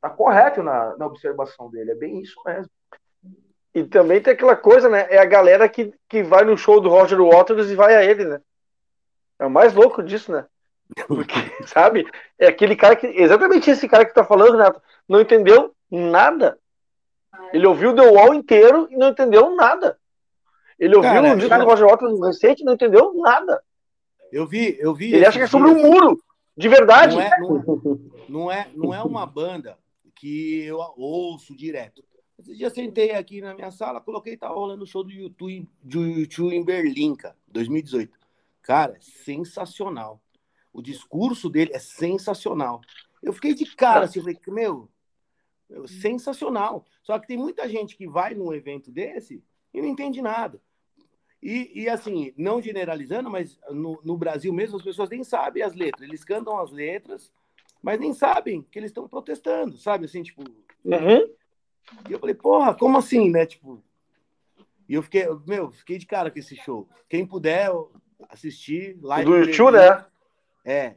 [0.00, 2.70] tá correto na, na observação dele, é bem isso mesmo.
[3.74, 5.06] E também tem aquela coisa, né?
[5.10, 8.24] É a galera que, que vai no show do Roger Waters e vai a ele,
[8.24, 8.40] né?
[9.38, 10.46] É o mais louco disso, né?
[11.06, 11.34] Porque,
[11.66, 12.06] sabe?
[12.38, 13.06] É aquele cara que.
[13.06, 14.80] Exatamente esse cara que tá falando, Neto.
[15.08, 16.58] Não entendeu nada.
[17.52, 19.98] Ele ouviu o The Wall inteiro e não entendeu nada.
[20.78, 21.64] Ele ouviu cara, o disco cara...
[21.64, 23.62] do Roger Waters recente e não entendeu nada.
[24.30, 25.12] Eu vi, eu vi.
[25.14, 26.22] Ele acha que é sobre um muro.
[26.56, 27.16] De verdade.
[27.16, 29.78] Não é, não, não, é, não é uma banda
[30.14, 32.02] que eu ouço direto.
[32.38, 36.06] Esse dia sentei aqui na minha sala, coloquei, tá rolando o show do YouTube, do
[36.06, 38.16] YouTube em Berlim, cara, 2018.
[38.62, 40.20] Cara, é sensacional.
[40.72, 42.80] O discurso dele é sensacional.
[43.22, 44.88] Eu fiquei de cara assim, eu falei, meu,
[45.68, 46.84] meu, sensacional.
[47.02, 50.60] Só que tem muita gente que vai num evento desse e não entende nada.
[51.42, 55.74] E, e assim, não generalizando, mas no, no Brasil mesmo as pessoas nem sabem as
[55.74, 56.08] letras.
[56.08, 57.32] Eles cantam as letras,
[57.82, 60.06] mas nem sabem que eles estão protestando, sabe?
[60.06, 60.42] Assim, tipo.
[60.84, 61.34] Uhum.
[62.08, 63.46] E eu falei, porra, como assim, né?
[63.46, 63.82] Tipo.
[64.88, 66.88] E eu fiquei, meu, fiquei de cara com esse show.
[67.08, 67.70] Quem puder
[68.28, 69.30] assistir, live.
[69.30, 70.04] Do YouTube, né?
[70.68, 70.96] É.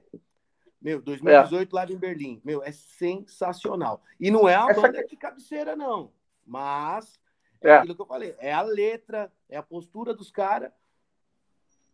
[0.82, 1.76] Meu, 2018, é.
[1.76, 2.42] live em Berlim.
[2.44, 4.02] Meu, é sensacional.
[4.20, 4.82] E não é uma Essa...
[4.82, 6.12] banda de cabeceira, não.
[6.46, 7.20] Mas
[7.62, 8.36] é, é aquilo que eu falei.
[8.40, 10.72] É a letra, é a postura dos caras.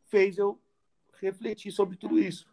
[0.05, 0.59] Fez eu
[1.21, 2.47] refletir sobre tudo isso.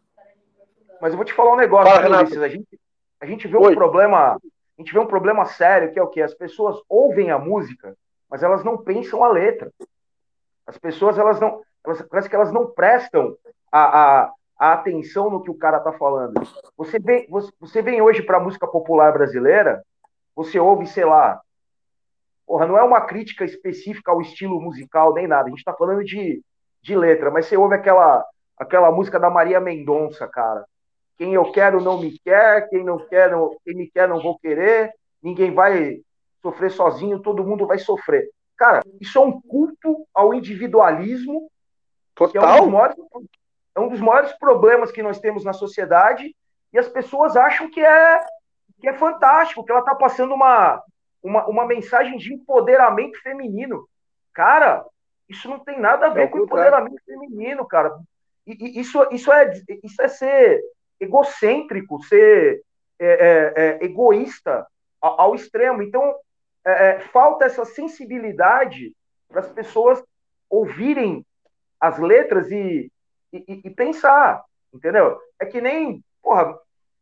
[1.01, 2.41] Mas eu vou te falar um negócio, Fala, Ulisses.
[2.41, 2.79] A gente,
[3.19, 3.71] a gente vê Oi.
[3.71, 4.39] um problema
[4.77, 7.97] a gente vê um problema sério que é o que as pessoas ouvem a música,
[8.29, 9.71] mas elas não pensam a letra.
[10.67, 13.37] As pessoas elas não, elas, parece que elas não prestam
[13.71, 16.41] a, a, a atenção no que o cara está falando.
[16.77, 19.83] Você vem, você, você vem hoje para música popular brasileira,
[20.35, 21.41] você ouve, sei lá,
[22.45, 25.45] porra, não é uma crítica específica ao estilo musical nem nada.
[25.45, 26.41] A gente está falando de,
[26.81, 28.25] de letra, mas você ouve aquela
[28.57, 30.65] aquela música da Maria Mendonça, cara.
[31.17, 34.37] Quem eu quero não me quer, quem não quer, não, quem me quer não vou
[34.39, 34.93] querer.
[35.21, 36.01] Ninguém vai
[36.41, 38.29] sofrer sozinho, todo mundo vai sofrer.
[38.57, 41.49] Cara, isso é um culto ao individualismo.
[42.13, 42.43] Total.
[42.43, 42.95] É um, dos maiores,
[43.75, 46.33] é um dos maiores problemas que nós temos na sociedade.
[46.71, 48.25] E as pessoas acham que é,
[48.79, 50.81] que é fantástico, que ela está passando uma,
[51.21, 53.87] uma, uma mensagem de empoderamento feminino.
[54.33, 54.85] Cara,
[55.27, 57.97] isso não tem nada a ver é com empoderamento feminino, cara.
[58.47, 59.51] E, e, isso, isso, é,
[59.83, 60.61] isso é ser
[60.99, 62.61] egocêntrico, ser
[62.97, 64.65] é, é, é, egoísta
[65.01, 65.81] ao, ao, extremo.
[65.81, 66.15] Então,
[66.65, 68.93] é, é, falta essa sensibilidade
[69.27, 70.01] para as pessoas
[70.49, 71.25] ouvirem
[71.79, 72.91] as letras e,
[73.37, 74.43] e, e, pensar,
[74.73, 75.17] entendeu?
[75.39, 76.57] É que nem, porra,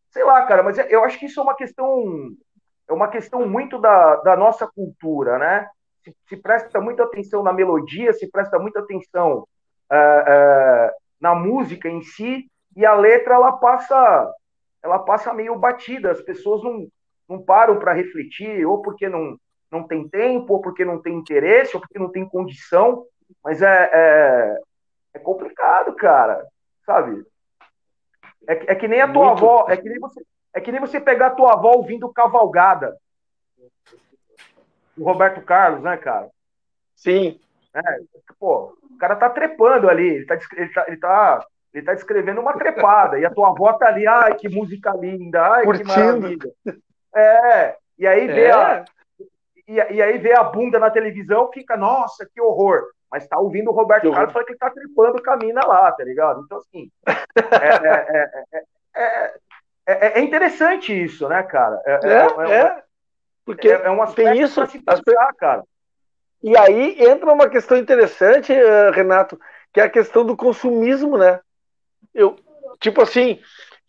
[0.09, 2.31] sei lá, cara, mas eu acho que isso é uma questão,
[2.87, 5.69] é uma questão muito da, da nossa cultura, né?
[6.03, 9.39] Se, se presta muita atenção na melodia, se presta muita atenção
[9.91, 14.33] uh, uh, na música em si, e a letra ela passa
[14.83, 16.87] ela passa meio batida, as pessoas não,
[17.27, 19.37] não param para refletir, ou porque não,
[19.71, 23.05] não tem tempo, ou porque não tem interesse, ou porque não tem condição,
[23.41, 24.57] mas é, é,
[25.13, 26.45] é complicado, cara,
[26.85, 27.25] sabe?
[28.47, 29.45] É, é que nem a tua Muito.
[29.45, 32.97] avó, é que nem, você, é que nem você pegar a tua avó ouvindo Cavalgada,
[34.97, 36.29] o Roberto Carlos, né, cara?
[36.95, 37.39] Sim.
[37.73, 37.81] É,
[38.39, 42.39] pô, o cara tá trepando ali, ele tá, ele tá, ele tá ele tá descrevendo
[42.39, 45.89] uma trepada, e a tua avó tá ali, ai, que música linda, ai, Curtindo.
[45.89, 46.53] que maravilha.
[47.15, 48.51] É, e aí vê é.
[48.51, 48.85] a.
[49.67, 52.83] E, e, aí vê a bunda na televisão, fica, nossa, que horror.
[53.13, 55.91] Mas tá ouvindo o Roberto Carlos falar que ele tá trepando com a mina lá,
[55.91, 56.41] tá ligado?
[56.43, 56.89] Então, assim.
[58.95, 59.33] É,
[59.85, 61.79] é, é, interessante isso, né, cara?
[61.85, 62.81] É,
[63.45, 64.59] porque é, um tem isso.
[64.59, 64.71] As...
[64.71, 65.63] Pensar, cara.
[66.41, 68.51] E aí entra uma questão interessante,
[68.91, 69.39] Renato,
[69.71, 71.39] que é a questão do consumismo, né?
[72.15, 72.35] Eu,
[72.79, 73.39] tipo assim,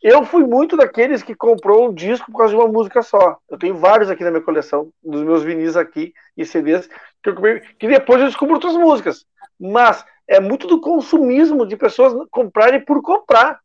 [0.04, 3.38] eu fui muito daqueles que comprou um disco por causa de uma música só.
[3.48, 6.86] Eu tenho vários aqui na minha coleção, dos meus vinis aqui e CDs,
[7.22, 7.34] que, eu,
[7.78, 9.24] que depois eu descubro outras músicas.
[9.58, 13.60] Mas é muito do consumismo de pessoas comprarem por comprar.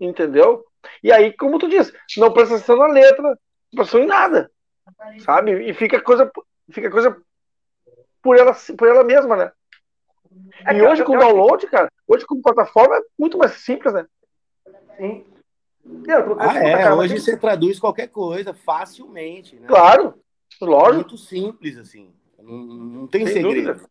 [0.00, 0.64] Entendeu?
[1.02, 3.36] E aí, como tu disse, não presta atenção na letra, não
[3.74, 4.48] presta em nada.
[5.24, 5.68] Sabe?
[5.68, 6.30] E fica coisa,
[6.70, 7.20] fica coisa
[8.22, 9.52] por ela, por ela mesma, né?
[10.64, 14.06] É e hoje com download, cara, hoje com plataforma é muito mais simples, né?
[14.96, 15.31] Sim.
[15.84, 19.66] Eu, ah, é, cara, hoje você traduz qualquer coisa facilmente, né?
[19.66, 20.14] Claro,
[20.60, 20.94] lógico.
[20.94, 22.12] Muito simples, assim.
[22.38, 23.74] Não, não tem Sem segredo.
[23.74, 23.90] Dúvida.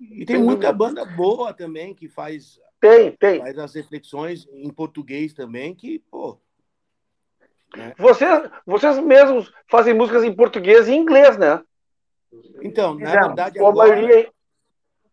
[0.00, 1.04] E tem, tem muita dúvida.
[1.04, 3.40] banda boa também que faz tem, tem.
[3.40, 6.38] Faz as reflexões em português também, que, pô.
[7.76, 7.94] Né?
[7.98, 11.62] Vocês, vocês mesmos fazem músicas em português e inglês, né?
[12.62, 13.26] Então, na Exato.
[13.26, 13.72] verdade, agora...
[13.72, 14.32] a maioria.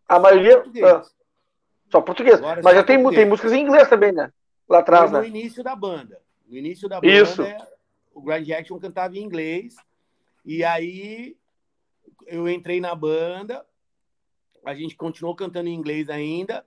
[0.08, 0.54] A maioria.
[0.56, 0.86] Português.
[0.86, 1.02] Ah,
[1.90, 2.38] só português.
[2.38, 4.32] Agora, Mas já tem, tem músicas em inglês também, né?
[4.68, 5.20] Lá atrás, né?
[5.20, 6.20] No início da banda.
[6.46, 7.42] No início da banda, Isso.
[8.14, 9.76] o Grand Action cantava em inglês.
[10.44, 11.36] E aí
[12.26, 13.64] eu entrei na banda,
[14.64, 16.66] a gente continuou cantando em inglês ainda,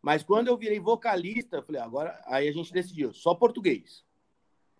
[0.00, 4.04] mas quando eu virei vocalista, eu falei, agora aí a gente decidiu, só português.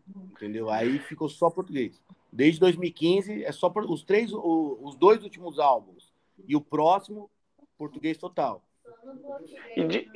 [0.09, 0.69] Entendeu?
[0.69, 2.03] Aí ficou só português.
[2.33, 6.13] Desde 2015 é só os três, os dois últimos álbuns
[6.47, 7.31] e o próximo
[7.79, 8.65] português total.
[9.77, 10.11] E de,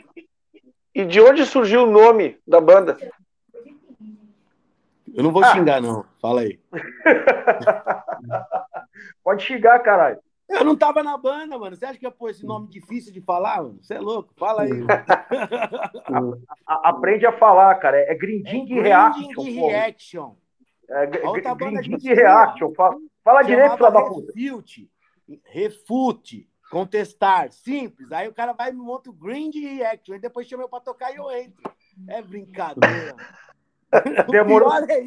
[0.96, 2.96] e de onde surgiu o nome da banda?
[5.14, 5.52] Eu não vou ah.
[5.52, 6.06] xingar, não.
[6.22, 6.58] Fala aí.
[9.22, 10.18] Pode xingar, caralho.
[10.48, 11.76] Eu não tava na banda, mano.
[11.76, 13.78] Você acha que ia pôr esse nome difícil de falar, mano?
[13.82, 14.32] Você é louco?
[14.38, 14.70] Fala aí.
[16.66, 17.98] a, aprende a falar, cara.
[17.98, 19.28] É Grinding é Reaction.
[19.34, 20.34] Grinding Reaction.
[20.88, 22.72] É, Grinding Reaction.
[22.72, 24.32] Fala, fala direito, filha da puta.
[24.34, 24.90] Refute,
[25.44, 28.12] refute, contestar, simples.
[28.12, 30.14] Aí o cara vai e me monta o Grinding Reaction.
[30.14, 31.72] E depois chama eu pra tocar e eu entro.
[32.06, 33.16] É brincadeira.
[34.30, 35.00] Demorou, é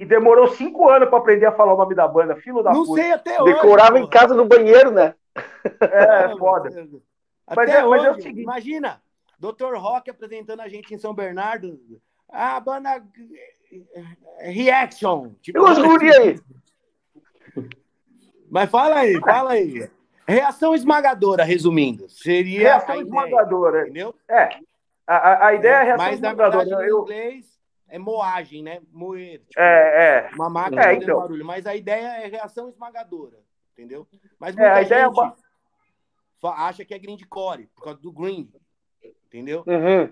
[0.00, 2.86] E demorou cinco anos para aprender a falar o nome da banda, filho da Não
[2.86, 3.02] puta.
[3.02, 3.52] sei até hoje.
[3.52, 5.14] Decorava em casa no banheiro, né?
[5.80, 6.70] É, é foda.
[7.46, 8.42] Até mas é, hoje, mas é o seguinte.
[8.42, 9.02] imagina,
[9.38, 9.74] Dr.
[9.74, 11.78] Rock apresentando a gente em São Bernardo.
[12.30, 13.04] A banda
[14.38, 15.32] Reaction.
[15.42, 16.40] Tipo, Eu aí.
[18.48, 19.90] Mas fala aí, fala aí.
[20.26, 22.08] Reação esmagadora, resumindo.
[22.08, 22.60] Seria.
[22.60, 23.82] Reação esmagadora.
[23.82, 24.14] Entendeu?
[24.28, 24.58] É.
[25.06, 26.70] A, a, a ideia é, é reação mas, esmagadora.
[26.70, 27.02] Mas, eu...
[27.02, 28.80] inglês, é moagem, né?
[28.90, 29.40] Moer.
[29.40, 30.34] Tipo, é, é.
[30.34, 31.20] Uma máquina é, então.
[31.20, 31.44] barulho.
[31.44, 33.38] Mas a ideia é reação esmagadora,
[33.72, 34.06] entendeu?
[34.38, 36.48] Mas muita é, a ideia gente é...
[36.48, 38.48] acha que é grindcore, por causa do grind,
[39.26, 39.62] entendeu?
[39.66, 40.10] Uhum.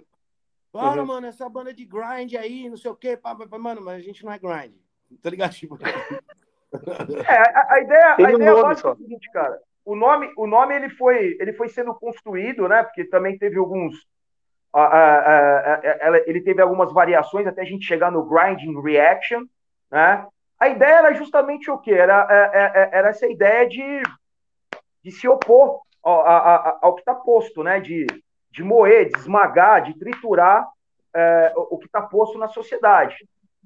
[0.72, 1.06] Fala, uhum.
[1.06, 3.16] mano, essa banda de grind aí, não sei o quê.
[3.16, 4.74] Pá, pá, mano, mas a gente não é grind.
[5.22, 5.52] Tá ligado?
[5.52, 5.78] Tipo...
[7.26, 9.60] é, a, a ideia, a ideia é o seguinte, cara.
[9.84, 12.82] O nome, o nome ele, foi, ele foi sendo construído, né?
[12.82, 13.94] Porque também teve alguns
[16.26, 19.44] ele teve algumas variações até a gente chegar no grinding reaction,
[19.90, 20.24] né?
[20.58, 24.02] A ideia era justamente o que era, é, é, é, era essa ideia de,
[25.02, 27.80] de se opor ao, ao, ao que está posto, né?
[27.80, 28.06] De,
[28.50, 30.68] de moer, de esmagar, de triturar
[31.14, 33.16] é, o que está posto na sociedade.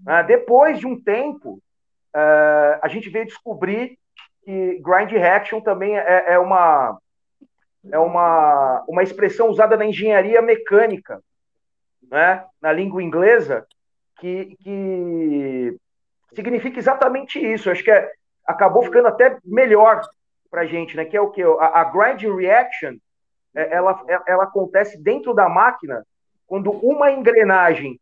[0.05, 0.22] Né?
[0.22, 1.61] Depois de um tempo,
[2.14, 3.98] é, a gente veio descobrir
[4.44, 6.98] que grind reaction também é, é uma
[7.90, 11.20] é uma, uma expressão usada na engenharia mecânica,
[12.11, 13.66] né, na língua inglesa,
[14.18, 15.76] que, que
[16.35, 17.70] significa exatamente isso.
[17.70, 18.11] Acho que é,
[18.46, 20.00] acabou ficando até melhor
[20.50, 21.04] para a gente, né?
[21.04, 22.96] Que é o que a, a grind reaction,
[23.54, 26.04] é, ela, é, ela acontece dentro da máquina
[26.46, 28.00] quando uma engrenagem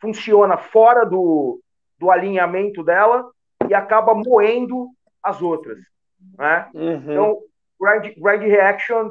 [0.00, 1.60] funciona fora do,
[1.98, 3.28] do alinhamento dela
[3.68, 4.88] e acaba moendo
[5.24, 5.78] as outras,
[6.38, 6.70] né?
[6.74, 7.12] Uhum.
[7.12, 7.42] Então,
[7.80, 9.10] grind, grind reaction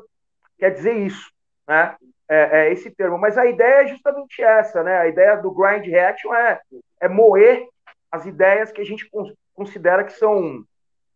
[0.60, 1.32] quer dizer isso,
[1.68, 1.96] né?
[2.30, 3.18] É, é, esse termo.
[3.18, 4.98] Mas a ideia é justamente essa, né?
[4.98, 6.62] A ideia do grind reaction é,
[7.02, 7.68] é moer
[8.12, 9.10] as ideias que a gente
[9.54, 10.64] considera que são,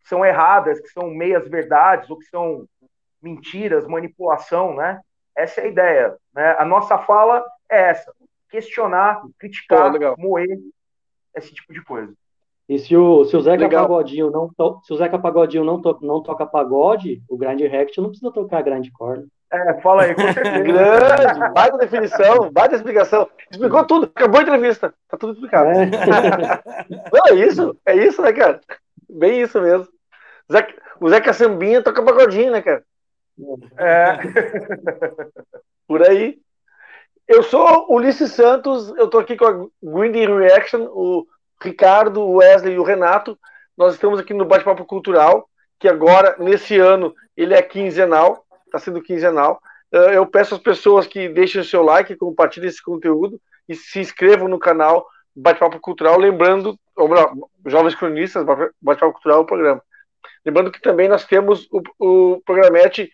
[0.03, 2.67] são erradas, que são meias verdades ou que são
[3.21, 4.99] mentiras, manipulação, né?
[5.35, 6.17] Essa é a ideia.
[6.33, 6.55] Né?
[6.57, 8.11] A nossa fala é essa:
[8.49, 10.59] questionar, criticar, Pô, moer
[11.35, 12.13] esse tipo de coisa.
[12.69, 13.83] E se o, se o Zeca Legal.
[13.83, 18.01] Pagodinho não to, se o Zeca Pagodinho não, to, não toca pagode, o Grand React
[18.01, 19.25] não precisa tocar Grand Core.
[19.51, 20.59] É, fala aí, com certeza.
[20.59, 23.29] Grande, baita definição, baita explicação.
[23.49, 24.93] Explicou tudo, acabou a entrevista.
[25.07, 25.69] Tá tudo explicado.
[25.69, 25.85] É.
[26.89, 28.59] Não, é isso, é isso, né, cara?
[29.09, 29.87] Bem isso mesmo.
[30.51, 32.83] Zeca, o Zeca Sambinha toca pagodinho, né, cara?
[33.77, 34.17] É.
[35.87, 36.37] Por aí.
[37.25, 41.25] Eu sou Ulisses Santos, eu tô aqui com a Green Reaction, o
[41.61, 43.37] Ricardo, o Wesley e o Renato.
[43.77, 45.49] Nós estamos aqui no Bate-Papo Cultural,
[45.79, 49.61] que agora, nesse ano, ele é quinzenal, está sendo quinzenal.
[49.91, 54.47] eu peço às pessoas que deixem o seu like, compartilhem esse conteúdo e se inscrevam
[54.47, 57.31] no canal Bate-Papo Cultural, lembrando, ou melhor,
[57.65, 59.83] Jovens Cronistas, Bate-Papo Cultural é o programa.
[60.43, 63.11] Lembrando que também nós temos o, o programete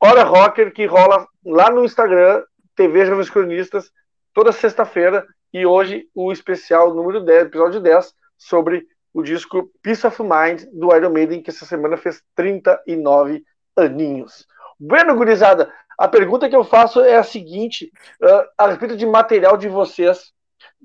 [0.00, 2.42] Hora Rocker, que rola lá no Instagram,
[2.74, 3.90] TV Jovens Cronistas,
[4.32, 10.22] toda sexta-feira, e hoje o especial número 10, episódio 10, sobre o disco Peace of
[10.22, 13.42] Mind do Iron Maiden, que essa semana fez 39
[13.76, 14.46] aninhos.
[14.78, 17.90] Bueno, gurizada, a pergunta que eu faço é a seguinte,
[18.22, 20.32] uh, a respeito de material de vocês.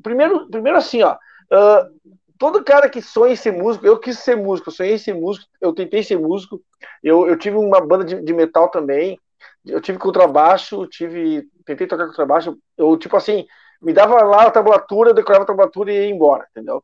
[0.02, 4.36] Primeiro, primeiro assim, ó, uh, todo cara que sonha em ser músico, eu quis ser
[4.36, 6.62] músico, eu sonhei em ser músico, eu tentei ser músico,
[7.04, 9.20] eu, eu tive uma banda de, de metal também,
[9.66, 13.46] eu tive contrabaixo, tive, tentei tocar contrabaixo, eu, tipo assim,
[13.84, 16.84] me dava lá a tablatura, eu decorava a tablatura e ia embora, entendeu?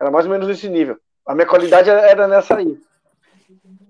[0.00, 0.98] Era mais ou menos nesse nível.
[1.26, 2.80] A minha qualidade era nessa aí.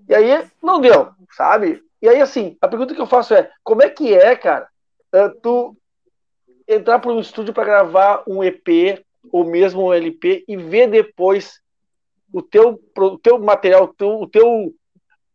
[0.07, 1.83] E aí, não deu, sabe?
[2.01, 4.67] E aí, assim, a pergunta que eu faço é: como é que é, cara,
[5.13, 5.75] eh, tu
[6.67, 11.61] entrar para um estúdio para gravar um EP ou mesmo um LP e ver depois
[12.33, 14.73] o teu, o teu material, o teu, o teu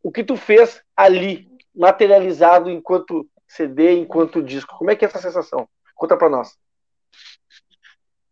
[0.02, 4.76] o que tu fez ali materializado enquanto CD, enquanto disco.
[4.76, 5.68] Como é que é essa sensação?
[5.94, 6.56] Conta para nós.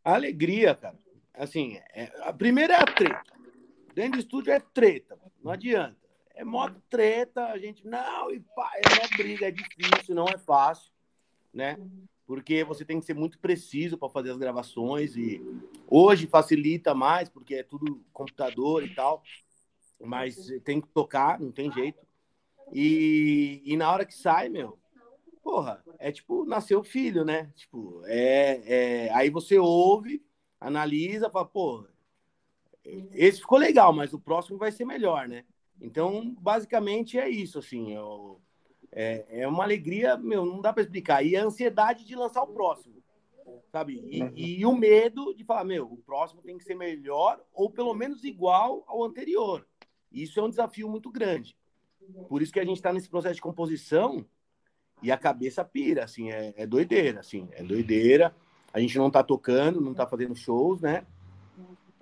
[0.05, 0.99] Alegria, cara.
[1.35, 3.33] Assim, é, a primeira é a treta.
[3.95, 6.03] Dentro do estúdio é treta, não adianta
[6.35, 10.39] é mó treta, a gente, não, e pá, é mó briga, é difícil, não é
[10.39, 10.91] fácil,
[11.53, 11.79] né?
[12.27, 15.43] Porque você tem que ser muito preciso para fazer as gravações e
[15.89, 19.23] hoje facilita mais, porque é tudo computador e tal,
[20.01, 21.99] mas tem que tocar, não tem jeito.
[22.73, 24.79] E, e na hora que sai, meu,
[25.43, 27.51] porra, é tipo, nasceu o filho, né?
[27.55, 28.63] Tipo, é,
[29.07, 30.25] é, aí você ouve,
[30.61, 31.89] analisa, fala, porra,
[33.13, 35.45] esse ficou legal, mas o próximo vai ser melhor, né?
[35.81, 38.41] Então, basicamente é isso, assim, eu,
[38.91, 41.25] é, é uma alegria, meu, não dá para explicar.
[41.25, 43.03] E a ansiedade de lançar o próximo,
[43.71, 43.95] sabe?
[44.09, 47.95] E, e, o medo de falar, meu, o próximo tem que ser melhor ou pelo
[47.95, 49.67] menos igual ao anterior.
[50.11, 51.57] Isso é um desafio muito grande.
[52.29, 54.27] Por isso que a gente está nesse processo de composição
[55.03, 58.35] e a cabeça pira, assim, é, é doideira, assim, é doideira.
[58.73, 61.05] A gente não está tocando, não está fazendo shows, né?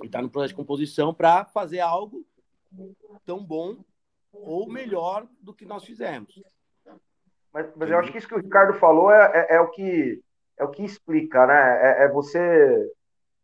[0.02, 2.24] E está no processo de composição para fazer algo
[3.24, 3.78] tão bom
[4.32, 6.40] ou melhor do que nós fizemos.
[7.52, 10.22] Mas, mas eu acho que isso que o Ricardo falou é, é, é o que
[10.56, 11.78] é o que explica, né?
[11.82, 12.92] É, é, você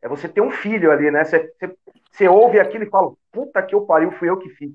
[0.02, 1.24] é você ter um filho ali, né?
[1.24, 1.76] Você, você,
[2.12, 4.72] você, ouve aquilo e fala, puta que eu pariu, fui eu que fiz.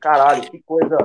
[0.00, 0.96] Caralho, que coisa,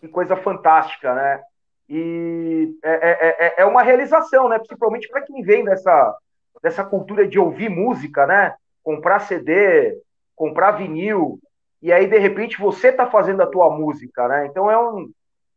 [0.00, 1.42] que coisa fantástica, né?
[1.88, 4.58] E é, é, é, é uma realização, né?
[4.58, 6.16] Principalmente para quem vem dessa,
[6.62, 8.54] dessa cultura de ouvir música, né?
[8.82, 9.98] Comprar CD,
[10.34, 11.38] comprar vinil,
[11.86, 14.46] e aí, de repente, você está fazendo a tua música, né?
[14.46, 15.10] Então é um,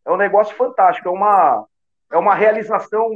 [0.05, 1.65] é um negócio fantástico, é uma,
[2.11, 3.09] é uma realização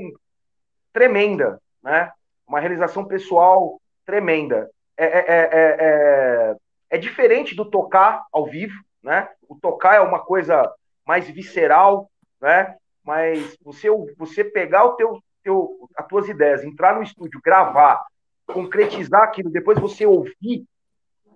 [0.92, 2.12] tremenda, né?
[2.48, 4.70] Uma realização pessoal tremenda.
[4.96, 6.56] É, é, é, é,
[6.92, 9.30] é diferente do tocar ao vivo, né?
[9.48, 10.72] O tocar é uma coisa
[11.06, 12.10] mais visceral,
[12.42, 12.76] né?
[13.04, 18.02] Mas você, você pegar o teu, teu, as tuas ideias, entrar no estúdio, gravar,
[18.48, 20.66] concretizar aquilo, depois você ouvir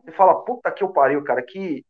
[0.07, 1.85] você fala, puta que eu pariu, cara, que,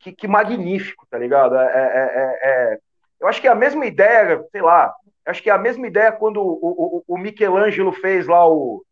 [0.00, 1.56] que, que magnífico, tá ligado?
[1.56, 2.78] É, é, é, é,
[3.20, 4.92] eu acho que é a mesma ideia, sei lá,
[5.24, 8.84] acho que é a mesma ideia quando o, o, o Michelangelo fez lá o,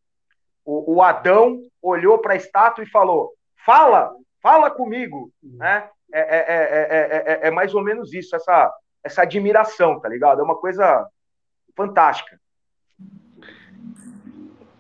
[0.65, 3.33] o, o Adão, olhou para a estátua e falou,
[3.67, 5.89] fala, fala comigo, né?
[6.15, 8.73] É, é, é, é, mais ou menos isso, essa,
[9.05, 10.41] essa admiração, tá ligado?
[10.41, 11.09] É uma coisa
[11.77, 12.39] fantástica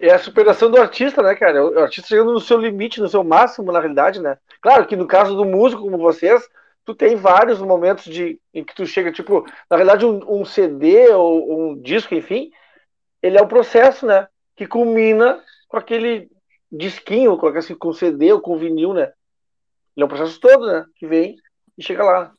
[0.03, 1.65] é a superação do artista, né, cara?
[1.65, 4.37] O artista chegando no seu limite, no seu máximo, na realidade, né?
[4.61, 6.43] Claro que no caso do músico como vocês,
[6.85, 11.09] tu tem vários momentos de, em que tu chega, tipo, na realidade, um, um CD
[11.11, 12.51] ou um disco, enfim,
[13.23, 14.27] ele é um processo, né?
[14.57, 16.29] Que culmina com aquele
[16.71, 19.13] disquinho, com, assim, com CD ou com vinil, né?
[19.97, 20.85] Ele é um processo todo, né?
[20.97, 21.37] Que vem
[21.79, 22.33] e chega lá.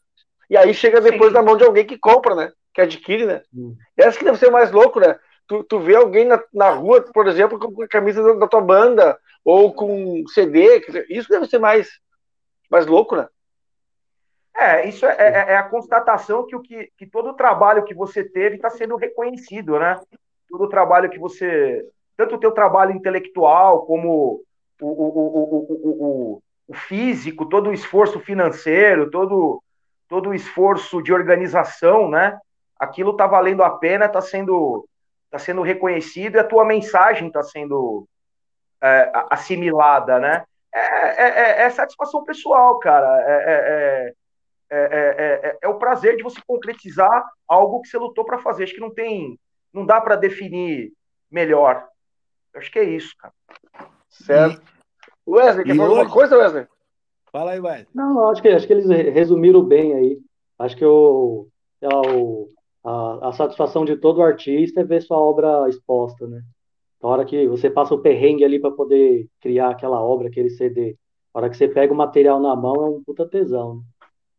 [0.54, 1.36] E aí chega depois Sim.
[1.36, 2.52] na mão de alguém que compra, né?
[2.74, 3.42] Que adquire, né?
[3.54, 3.76] Hum.
[3.98, 5.18] Essa que deve ser mais louco, né?
[5.48, 8.62] tu, tu vê alguém na, na rua, por exemplo, com a camisa da, da tua
[8.62, 11.90] banda, ou com CD, isso deve ser mais,
[12.70, 13.28] mais louco, né?
[14.56, 17.94] É, isso é, é, é, a constatação que, o que, que todo o trabalho que
[17.94, 20.00] você teve está sendo reconhecido, né?
[20.50, 21.84] Todo o trabalho que você.
[22.16, 24.44] Tanto o teu trabalho intelectual, como
[24.80, 29.63] o, o, o, o, o físico, todo o esforço financeiro, todo,
[30.14, 32.38] todo o esforço de organização, né?
[32.78, 34.88] Aquilo está valendo a pena, está sendo
[35.26, 38.08] está sendo reconhecido e a tua mensagem está sendo
[38.80, 40.44] é, assimilada, né?
[40.72, 43.08] É, é, é, é, satisfação pessoal, cara.
[43.24, 44.14] É, é,
[44.70, 48.66] é, é, é, é o prazer de você concretizar algo que você lutou para fazer.
[48.66, 49.40] Acho que não tem,
[49.74, 50.94] não dá para definir
[51.32, 51.88] melhor.
[52.54, 53.34] Acho que é isso, cara.
[54.12, 54.62] Certo.
[55.26, 56.68] E, Wesley, quer falar alguma coisa, Wesley?
[57.34, 57.88] Fala aí, Wesley.
[57.96, 60.20] Não, acho que, acho que eles resumiram bem aí.
[60.60, 61.48] Acho que o,
[61.82, 61.88] é
[62.84, 66.44] a, a satisfação de todo artista é ver sua obra exposta, né?
[67.02, 70.96] Na hora que você passa o perrengue ali para poder criar aquela obra, aquele CD,
[71.34, 73.78] na hora que você pega o material na mão é um puta tesão.
[73.78, 73.82] Né?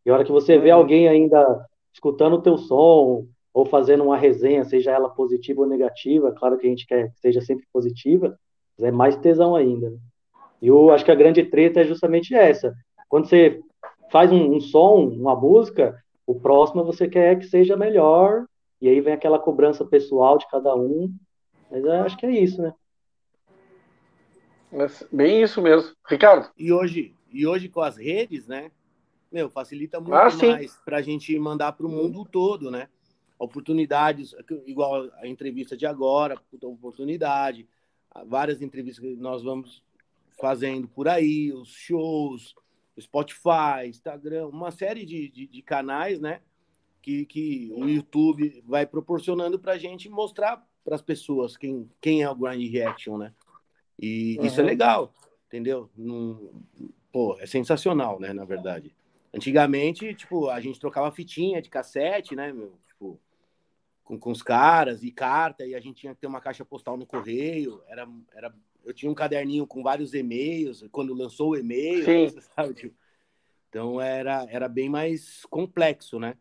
[0.05, 0.77] E a hora que você vê uhum.
[0.77, 6.31] alguém ainda escutando o teu som ou fazendo uma resenha, seja ela positiva ou negativa,
[6.31, 8.37] claro que a gente quer que seja sempre positiva,
[8.77, 9.89] mas é mais tesão ainda.
[9.89, 9.97] Né?
[10.61, 12.73] E eu acho que a grande treta é justamente essa.
[13.07, 13.61] Quando você
[14.11, 18.45] faz um, um som, uma música, o próximo você quer que seja melhor,
[18.81, 21.13] e aí vem aquela cobrança pessoal de cada um.
[21.71, 22.73] Mas eu acho que é isso, né?
[25.11, 25.95] Bem isso mesmo.
[26.07, 26.51] Ricardo?
[26.57, 28.71] E hoje, e hoje com as redes, né?
[29.31, 32.87] Meu, facilita muito ah, mais para a gente mandar para o mundo todo, né?
[33.37, 34.33] Oportunidades,
[34.65, 37.67] igual a entrevista de agora, oportunidade,
[38.27, 39.83] várias entrevistas que nós vamos
[40.39, 42.55] fazendo por aí, os shows,
[42.99, 46.41] Spotify, Instagram, uma série de, de, de canais, né?
[47.01, 52.23] Que, que o YouTube vai proporcionando para a gente mostrar para as pessoas quem, quem
[52.23, 53.33] é o Grind Reaction, né?
[53.99, 54.45] E uhum.
[54.45, 55.13] isso é legal,
[55.47, 55.89] entendeu?
[55.95, 56.63] Num,
[57.11, 58.33] pô, é sensacional, né?
[58.33, 58.95] Na verdade.
[59.33, 62.77] Antigamente, tipo, a gente trocava fitinha de cassete, né, meu?
[62.87, 63.19] Tipo,
[64.03, 66.95] com, com os caras e carta, e a gente tinha que ter uma caixa postal
[66.95, 67.81] no correio.
[67.87, 68.55] Era, era
[68.85, 72.05] eu tinha um caderninho com vários e-mails, quando lançou o e-mail,
[72.55, 72.73] sabe?
[72.73, 72.95] Tipo,
[73.69, 76.35] então era, era bem mais complexo, né?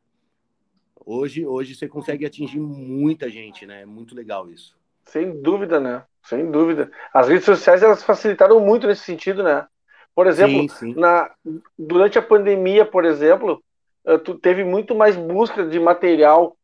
[1.04, 3.82] Hoje, hoje você consegue atingir muita gente, né?
[3.82, 4.76] É muito legal isso.
[5.04, 6.04] Sem dúvida, né?
[6.22, 6.90] Sem dúvida.
[7.12, 9.66] As redes sociais elas facilitaram muito nesse sentido, né?
[10.14, 10.94] Por exemplo, sim, sim.
[10.94, 11.30] Na,
[11.78, 13.62] durante a pandemia, por exemplo,
[14.06, 16.56] eh, tu teve muito mais busca de material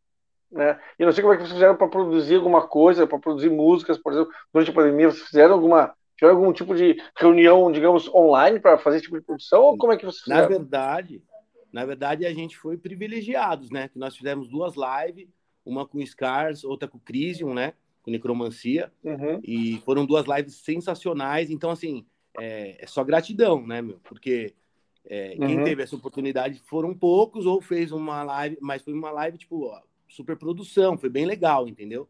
[0.50, 0.78] né?
[0.98, 3.98] E não sei como é que vocês fizeram para produzir alguma coisa, para produzir músicas,
[3.98, 8.60] por exemplo, durante a pandemia, vocês fizeram alguma tiveram algum tipo de reunião, digamos, online
[8.60, 9.62] para fazer esse tipo de produção?
[9.62, 10.42] Ou como é que vocês fizeram?
[10.42, 11.22] Na verdade,
[11.72, 13.88] na verdade a gente foi privilegiados, né?
[13.88, 15.28] Que nós fizemos duas lives,
[15.64, 17.72] uma com Scars, outra com Crisium, né?
[18.02, 18.92] Com Necromancia.
[19.02, 19.40] Uhum.
[19.42, 21.50] E foram duas lives sensacionais.
[21.50, 22.04] Então, assim,
[22.38, 23.98] é, é só gratidão, né, meu?
[24.04, 24.54] Porque
[25.06, 25.64] é, quem uhum.
[25.64, 29.80] teve essa oportunidade foram poucos ou fez uma live, mas foi uma live, tipo, ó,
[30.10, 32.08] super produção, foi bem legal, entendeu?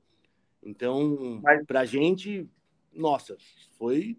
[0.62, 1.64] Então, Mas...
[1.66, 2.48] pra gente,
[2.92, 3.36] nossa,
[3.78, 4.18] foi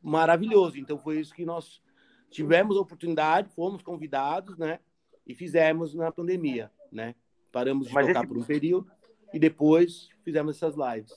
[0.00, 0.78] maravilhoso.
[0.78, 1.82] Então, foi isso que nós
[2.30, 4.78] tivemos a oportunidade, fomos convidados, né?
[5.26, 7.14] E fizemos na pandemia, né?
[7.50, 8.28] Paramos de mas tocar esse...
[8.28, 8.90] por um período
[9.32, 11.16] e depois fizemos essas lives.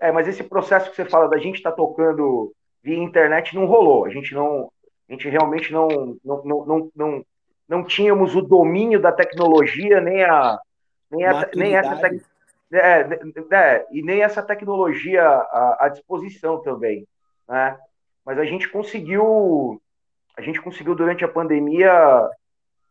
[0.00, 3.66] É, mas esse processo que você fala da gente estar tá tocando via internet não
[3.66, 4.04] rolou.
[4.04, 4.70] A gente não,
[5.08, 5.88] a gente realmente não,
[6.24, 7.26] não, não, não, não,
[7.68, 10.58] não tínhamos o domínio da tecnologia nem a,
[11.10, 12.22] nem, a, nem essa te...
[12.72, 13.00] é,
[13.52, 17.06] é, e nem essa tecnologia à, à, disposição também,
[17.48, 17.78] né?
[18.24, 19.80] Mas a gente conseguiu,
[20.36, 22.30] a gente conseguiu durante a pandemia,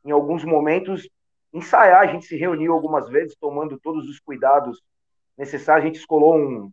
[0.05, 1.09] em alguns momentos,
[1.51, 2.01] ensaiar.
[2.01, 4.81] A gente se reuniu algumas vezes, tomando todos os cuidados
[5.37, 5.83] necessários.
[5.83, 6.71] A gente escolou um,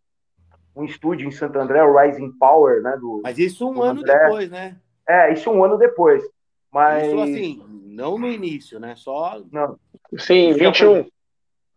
[0.76, 2.97] um estúdio em Santo André, o Rising Power, né?
[3.01, 4.18] Do, Mas isso um ano André.
[4.18, 4.76] depois, né?
[5.09, 6.22] É, isso um ano depois.
[6.70, 7.07] Mas...
[7.07, 8.95] Isso assim, não no início, né?
[8.97, 9.43] Só.
[9.51, 9.78] Não.
[10.18, 11.07] Sim, 21.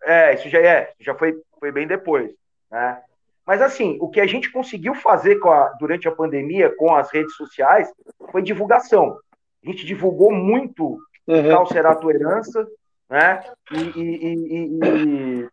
[0.05, 2.31] É, isso já é, já foi, foi bem depois,
[2.69, 3.01] né?
[3.45, 7.35] Mas assim, o que a gente conseguiu fazer a, durante a pandemia com as redes
[7.35, 7.91] sociais
[8.31, 9.17] foi divulgação.
[9.63, 10.97] A gente divulgou muito
[11.27, 11.49] uhum.
[11.49, 12.65] Qual Será a Tua Herança,
[13.09, 13.43] né?
[13.71, 15.49] E, e, e, e,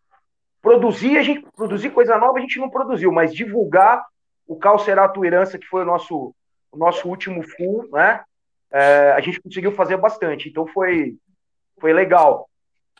[0.62, 4.04] produzir, a gente produzir coisa nova a gente não produziu, mas divulgar
[4.46, 6.34] o Qual Será a Tua Herança, que foi o nosso,
[6.72, 8.22] o nosso último full, né?
[8.72, 10.48] É, a gente conseguiu fazer bastante.
[10.48, 11.16] Então foi,
[11.80, 12.48] foi legal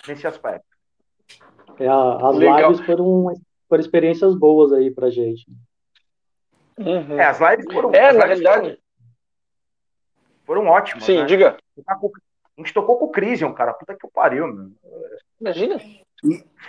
[0.06, 0.69] nesse aspecto.
[1.80, 2.70] É, as Legal.
[2.70, 3.34] lives foram,
[3.66, 5.46] foram experiências boas aí pra gente.
[6.78, 7.18] Uhum.
[7.18, 7.90] É, as lives foram.
[7.94, 8.78] É, na realidade.
[10.44, 11.04] Foram, foram ótimas.
[11.04, 11.24] Sim, né?
[11.24, 11.56] diga.
[11.88, 11.94] A
[12.58, 13.72] gente tocou com o Crisium, cara.
[13.72, 14.70] Puta que pariu, meu.
[15.40, 15.80] Imagina.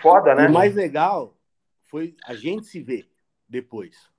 [0.02, 0.48] Foda, né?
[0.48, 1.36] O mais legal
[1.84, 3.10] foi a gente se ver
[3.50, 4.10] depois.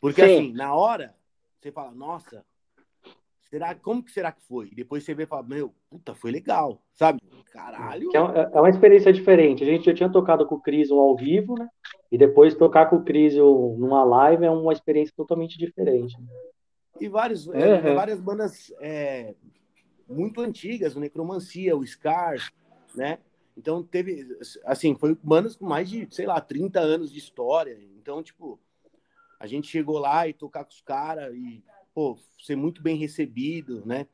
[0.00, 0.34] Porque Sim.
[0.34, 1.14] assim, na hora,
[1.58, 2.44] você fala, nossa,
[3.50, 4.68] será, como que será que foi?
[4.70, 7.20] E depois você vê e fala, meu, puta, foi legal, sabe?
[7.52, 8.10] Caralho.
[8.14, 9.64] É, é uma experiência diferente.
[9.64, 11.68] A gente já tinha tocado com o Cris ao vivo, né?
[12.10, 16.16] E depois tocar com o Cris numa live é uma experiência totalmente diferente.
[17.00, 17.54] E vários, uhum.
[17.54, 19.34] é, várias bandas é,
[20.08, 22.36] muito antigas, o Necromancia, o Scar,
[22.94, 23.18] né?
[23.56, 24.26] Então teve,
[24.64, 27.76] assim, foi bandas com mais de, sei lá, 30 anos de história.
[27.96, 28.58] Então, tipo,
[29.40, 31.62] a gente chegou lá e tocar com os caras e
[31.98, 34.06] pô, ser muito bem recebido, né?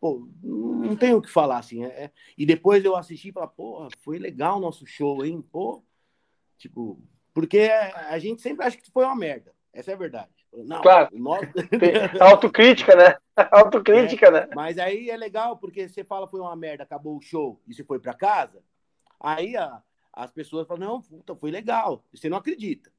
[0.00, 1.84] pô, não tenho o que falar, assim.
[1.84, 2.12] É, é...
[2.36, 5.40] E depois eu assisti e falei, pô, foi legal o nosso show, hein?
[5.40, 5.84] Pô,
[6.56, 7.00] tipo,
[7.32, 9.54] porque a gente sempre acha que foi uma merda.
[9.72, 10.32] Essa é a verdade.
[10.52, 11.16] Não, claro.
[11.16, 11.46] Nosso...
[12.20, 13.16] Autocrítica, né?
[13.52, 14.48] Autocrítica, é, né?
[14.52, 17.84] Mas aí é legal, porque você fala foi uma merda, acabou o show e você
[17.84, 18.60] foi para casa.
[19.20, 19.80] Aí a,
[20.12, 22.04] as pessoas falam, não, puta, foi legal.
[22.12, 22.90] Você não acredita.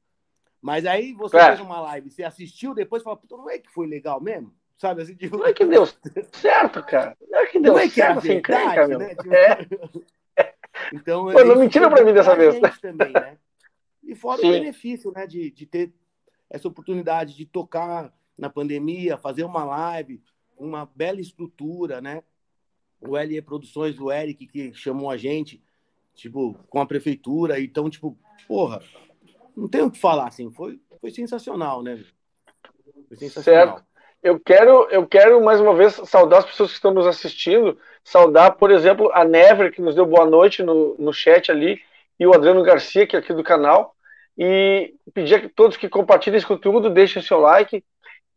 [0.60, 1.46] Mas aí você é.
[1.48, 4.52] fez uma live, você assistiu, depois fala, puta, não é que foi legal mesmo?
[4.76, 5.38] Sabe assim, tipo...
[5.38, 5.86] Não é que deu
[6.32, 7.16] certo, cara.
[7.28, 9.14] Não é que deu não é que certo, é assim, verdade, né?
[9.14, 9.34] Tipo...
[9.34, 9.66] É.
[10.92, 12.58] então, Pô, não mentira pra mim dessa vez.
[12.80, 13.38] Também, né?
[14.02, 14.48] E fora Sim.
[14.48, 15.92] o benefício, né, de, de ter
[16.48, 20.20] essa oportunidade de tocar na pandemia, fazer uma live,
[20.58, 22.22] uma bela estrutura, né?
[23.00, 25.62] O LE Produções, o Eric, que chamou a gente,
[26.14, 27.60] tipo, com a prefeitura.
[27.60, 28.82] Então, tipo, porra,
[29.60, 30.50] não tem o que falar, assim.
[30.50, 32.02] Foi, foi sensacional, né?
[33.08, 33.76] Foi sensacional.
[33.76, 33.84] Certo.
[34.22, 38.52] Eu quero, eu quero mais uma vez saudar as pessoas que estão nos assistindo, saudar,
[38.52, 41.80] por exemplo, a Never, que nos deu boa noite no, no chat ali,
[42.18, 43.94] e o Adriano Garcia, que é aqui do canal,
[44.36, 47.84] e pedir a todos que compartilhem esse conteúdo, deixem seu like.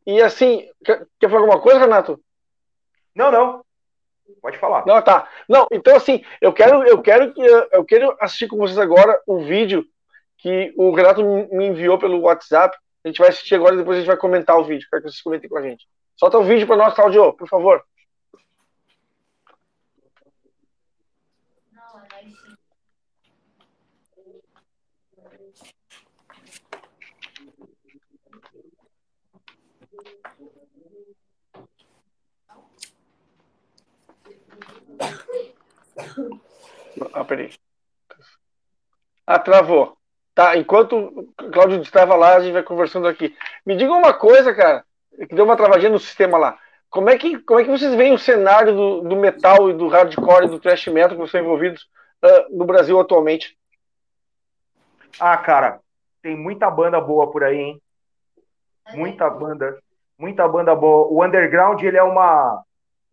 [0.05, 2.19] E assim, quer, quer falar alguma coisa, Renato?
[3.15, 3.65] Não, não.
[4.41, 4.86] Pode falar.
[4.86, 5.30] Não, tá.
[5.47, 7.34] Não, então assim, eu quero, eu quero,
[7.71, 9.86] eu quero assistir com vocês agora um vídeo
[10.43, 12.77] que o Renato me enviou pelo WhatsApp.
[13.01, 14.85] A gente vai assistir agora e depois a gente vai comentar o vídeo.
[14.89, 15.87] Quero que vocês comentem com a gente.
[16.17, 17.81] Solta o vídeo para nós, Claudio, por favor.
[37.13, 37.49] Ah, peraí.
[39.25, 40.02] Ah, travou.
[40.36, 43.36] Tá, enquanto o Cláudio estava lá, a gente vai conversando aqui.
[43.65, 44.84] Me diga uma coisa, cara,
[45.29, 46.57] que deu uma travadinha no sistema lá.
[46.89, 49.88] Como é que, como é que vocês veem o cenário do, do metal e do
[49.88, 51.84] hardcore e do thrash metal que vocês estão envolvidos
[52.23, 53.57] uh, no Brasil atualmente?
[55.19, 55.79] Ah, cara,
[56.21, 57.81] tem muita banda boa por aí, hein?
[58.93, 59.77] Muita banda,
[60.17, 61.07] muita banda boa.
[61.07, 62.63] O underground ele é uma,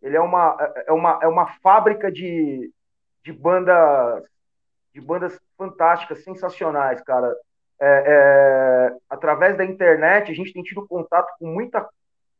[0.01, 0.57] ele é uma,
[0.87, 2.71] é uma, é uma fábrica de,
[3.23, 4.23] de bandas
[4.93, 7.35] de bandas fantásticas, sensacionais, cara.
[7.79, 11.87] É, é, através da internet, a gente tem tido contato com muita,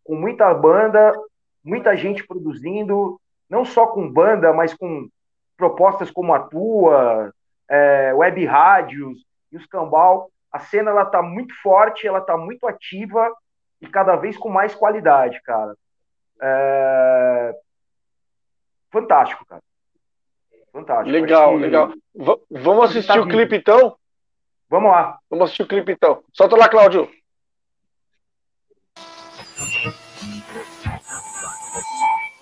[0.03, 1.13] com muita banda,
[1.63, 5.07] muita gente produzindo, não só com banda, mas com
[5.55, 7.31] propostas como a tua,
[7.69, 10.31] é, web rádios e os cambal.
[10.51, 13.31] A cena ela tá muito forte, ela tá muito ativa
[13.79, 15.75] e cada vez com mais qualidade, cara.
[16.41, 17.55] É...
[18.91, 19.61] Fantástico, cara.
[20.71, 21.09] Fantástico.
[21.09, 21.61] Legal, que...
[21.61, 21.93] legal.
[22.15, 23.95] V vamos assistir tá o clipe então?
[24.69, 25.19] Vamos lá.
[25.29, 26.23] Vamos assistir o clipe então.
[26.33, 27.09] Solta lá, Cláudio.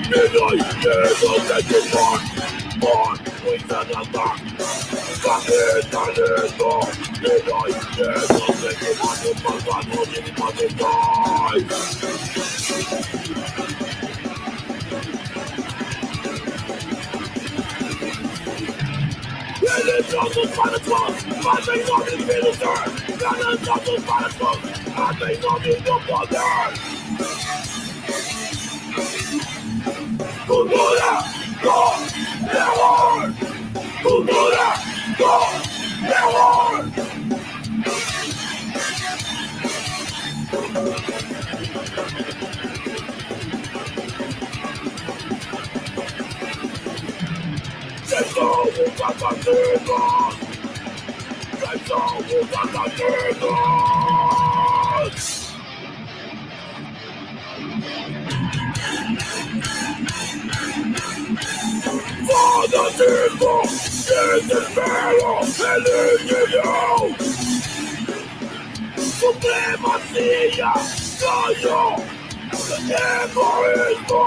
[0.08, 0.64] Milhões
[1.66, 3.33] de
[8.38, 11.64] você que mata passado de capitais
[19.60, 22.78] Penetrados para trás, mas em nome do ser
[23.18, 24.60] Penetrados para trás,
[24.96, 26.72] mas em nome do poder
[30.46, 33.32] Cultura do terror
[34.02, 34.68] Cultura
[35.16, 35.32] do
[36.06, 36.84] terror.
[48.06, 50.34] Quem são os assassinos?
[51.60, 52.04] Quem são
[62.74, 62.84] assassinos?
[62.84, 63.62] Fanatismo!
[64.04, 66.98] Desespero, religião
[68.98, 70.72] Supremacia,
[71.20, 71.80] ganho
[72.90, 74.26] Egoísmo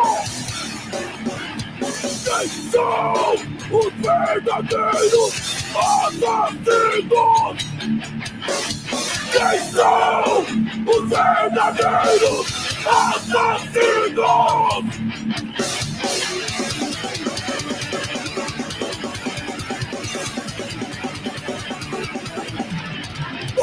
[2.24, 3.36] Quem são
[3.72, 5.34] os verdadeiros
[5.76, 7.58] assassinos?
[9.32, 10.24] Quem são
[10.88, 12.48] os verdadeiros
[12.88, 13.88] assassinos?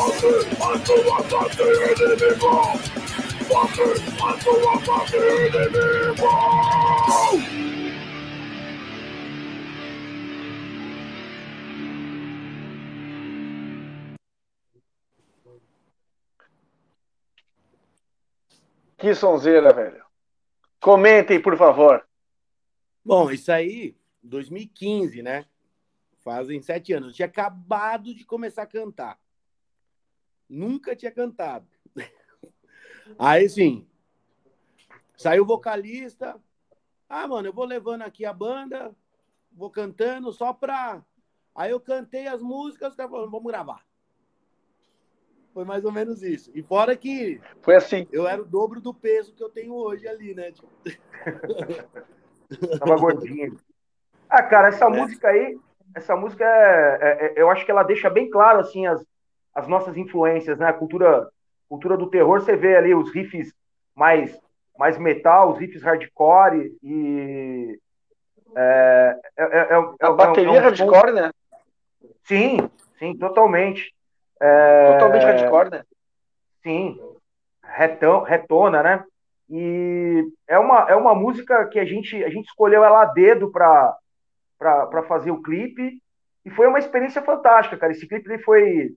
[0.05, 0.27] Bate,
[0.59, 2.53] bate ataque inimigo!
[3.49, 3.85] Bate,
[4.69, 6.29] ataque inimigo!
[18.99, 20.05] Que sonzeira, velho.
[20.81, 22.07] Comentem, por favor.
[23.03, 25.47] Bom, isso aí, 2015, né?
[26.19, 27.09] Fazem sete anos.
[27.09, 29.24] Eu tinha acabado de começar a cantar.
[30.49, 31.67] Nunca tinha cantado.
[33.19, 33.87] Aí, sim,
[35.17, 36.41] saiu o vocalista.
[37.09, 38.95] Ah, mano, eu vou levando aqui a banda,
[39.53, 41.03] vou cantando só pra.
[41.55, 43.85] Aí eu cantei as músicas, os caras falaram, vamos gravar.
[45.53, 46.51] Foi mais ou menos isso.
[46.55, 47.41] E fora que.
[47.63, 48.09] Foi assim.
[48.11, 50.51] Eu era o dobro do peso que eu tenho hoje ali, né?
[50.51, 50.69] Tipo...
[52.81, 53.57] Tava gordinho.
[54.29, 54.89] Ah, cara, essa é.
[54.89, 55.57] música aí,
[55.95, 59.07] essa música, é, é, é, eu acho que ela deixa bem claro, assim, as,
[59.55, 60.67] as nossas influências, né?
[60.67, 61.29] A cultura,
[61.69, 63.53] cultura do terror, você vê ali os riffs
[63.95, 64.39] mais,
[64.79, 67.79] mais metal, os riffs hardcore e.
[68.57, 71.31] É, é, é, a bateria hardcore, né?
[72.25, 73.95] Sim, sim, totalmente.
[74.41, 74.93] É...
[74.93, 75.85] Totalmente hardcore, né?
[76.63, 76.99] Sim,
[77.63, 79.05] retão, retona, né?
[79.51, 83.51] E é uma, é uma música que a gente, a gente escolheu ela a dedo
[83.51, 86.01] para fazer o clipe
[86.45, 87.93] e foi uma experiência fantástica, cara.
[87.93, 88.95] Esse clipe ele foi,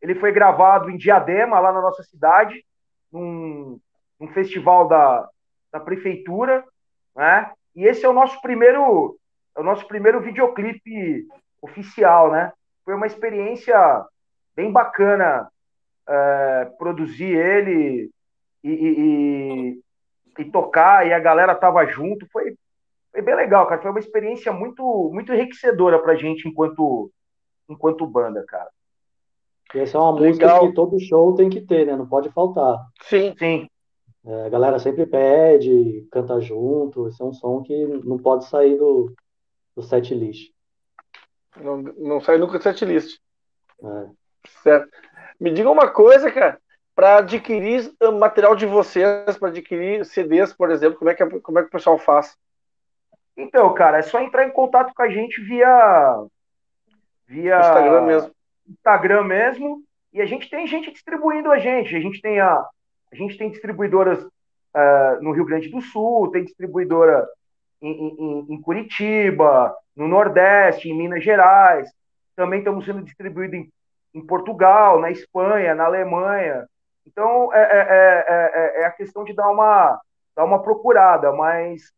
[0.00, 2.64] ele foi gravado em Diadema, lá na nossa cidade,
[3.12, 3.80] num,
[4.20, 5.28] num festival da,
[5.72, 6.64] da prefeitura,
[7.14, 7.50] né?
[7.74, 9.18] E esse é o nosso primeiro,
[9.56, 11.26] é o nosso primeiro videoclipe
[11.60, 12.52] oficial, né?
[12.84, 13.76] Foi uma experiência
[14.54, 15.50] bem bacana
[16.08, 18.10] é, produzir ele
[18.62, 19.80] e, e,
[20.38, 22.56] e, tocar, e a galera tava junto, foi,
[23.12, 23.80] foi bem legal, cara.
[23.80, 27.10] Foi uma experiência muito, muito enriquecedora pra gente enquanto,
[27.68, 28.70] enquanto banda, cara.
[29.74, 30.28] Essa é uma legal.
[30.28, 31.96] música que todo show tem que ter, né?
[31.96, 32.78] Não pode faltar.
[33.02, 33.68] Sim, sim.
[34.24, 37.08] É, a galera sempre pede, canta junto.
[37.08, 39.12] Esse é um som que não pode sair do,
[39.74, 40.50] do set list.
[41.56, 43.18] Não, não sai nunca do set list.
[43.82, 44.06] É.
[44.62, 44.88] Certo.
[45.38, 46.58] Me diga uma coisa, cara.
[46.94, 51.62] Para adquirir material de vocês, para adquirir CDs, por exemplo, como é, que, como é
[51.62, 52.36] que o pessoal faz?
[53.36, 56.24] Então, cara, é só entrar em contato com a gente via.
[57.26, 58.35] via Instagram mesmo.
[58.68, 59.82] Instagram mesmo.
[60.12, 61.94] E a gente tem gente distribuindo a gente.
[61.94, 62.54] A gente tem, a,
[63.12, 67.26] a gente tem distribuidoras uh, no Rio Grande do Sul, tem distribuidora
[67.80, 71.90] em, em, em, Curitiba, no Nordeste, em Minas Gerais.
[72.34, 73.70] Também estamos sendo distribuídos em
[74.16, 76.66] em Portugal, na Espanha, na Alemanha.
[77.06, 80.00] Então, é, é, é, é, a questão de dar uma,
[80.34, 81.92] dar uma procurada, mas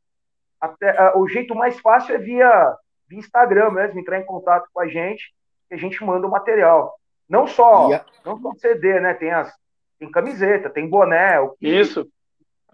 [0.60, 4.88] até, o jeito mais fácil é via, via Instagram mesmo, entrar em contato com a
[4.88, 5.32] gente,
[5.68, 6.94] que a gente manda o material.
[7.28, 8.06] Não só, yeah.
[8.24, 9.14] não só CD, né?
[9.14, 9.52] Tem, as,
[9.98, 12.08] tem camiseta, tem boné, o que, Isso.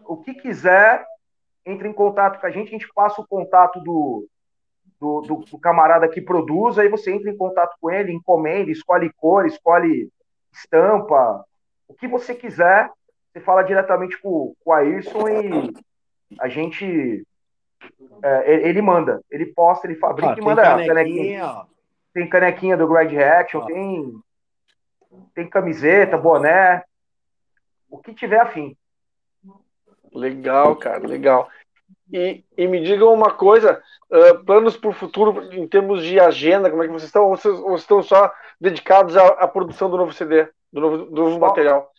[0.04, 1.04] O que quiser,
[1.66, 4.28] entre em contato com a gente, a gente passa o contato do,
[5.00, 9.10] do, do, do, camarada que produz, aí você entra em contato com ele, encomenda, escolhe
[9.14, 10.08] cor, escolhe
[10.52, 11.44] estampa,
[11.88, 12.90] o que você quiser,
[13.32, 15.74] você fala diretamente com, com o Ayrson e
[16.38, 17.26] a gente.
[18.22, 21.66] É, ele manda, ele posta, ele fabrica ah, e manda canequinha, canequinha.
[22.14, 23.66] Tem canequinha do Grad Reaction, ah.
[23.66, 24.22] tem,
[25.34, 26.84] tem camiseta, boné,
[27.90, 28.76] o que tiver afim.
[30.12, 31.50] Legal, cara, legal.
[32.12, 36.70] E, e me digam uma coisa, uh, planos para o futuro em termos de agenda,
[36.70, 37.24] como é que vocês estão?
[37.24, 41.22] Ou vocês, ou estão só dedicados à, à, produção do novo CD, do novo, do
[41.22, 41.92] novo só, material?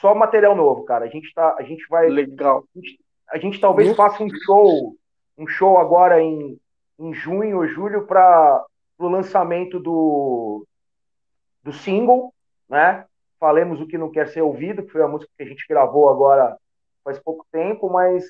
[0.00, 1.06] Só material novo, cara.
[1.06, 2.08] A gente tá, a gente vai.
[2.08, 2.64] Legal.
[2.76, 3.96] A gente, a gente talvez Muito...
[3.96, 4.96] faça um show,
[5.36, 6.56] um show agora em,
[6.98, 8.64] em junho ou julho para
[9.06, 10.66] o lançamento do,
[11.62, 12.32] do single,
[12.68, 13.06] né?
[13.38, 16.08] Falemos o que não quer ser ouvido, que foi a música que a gente gravou
[16.08, 16.56] agora
[17.02, 18.24] faz pouco tempo, mas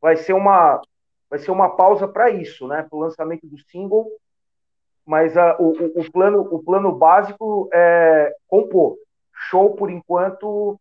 [0.00, 0.80] vai ser uma
[1.28, 2.86] vai ser uma pausa para isso, né?
[2.88, 4.08] Para o lançamento do single.
[5.04, 8.96] Mas a, o, o, plano o plano básico é compor.
[9.32, 10.80] Show por enquanto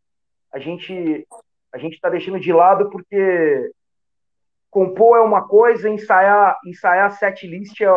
[0.52, 1.28] a gente
[1.72, 3.72] a gente está deixando de lado porque
[4.72, 7.88] compor é uma coisa, ensaiar ensaiar set list é,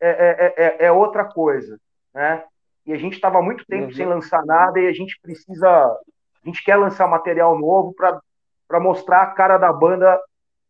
[0.00, 1.78] é, é, é, é outra coisa,
[2.14, 2.44] né?
[2.84, 3.92] E a gente estava muito tempo uhum.
[3.92, 9.22] sem lançar nada e a gente precisa a gente quer lançar material novo para mostrar
[9.22, 10.20] a cara da banda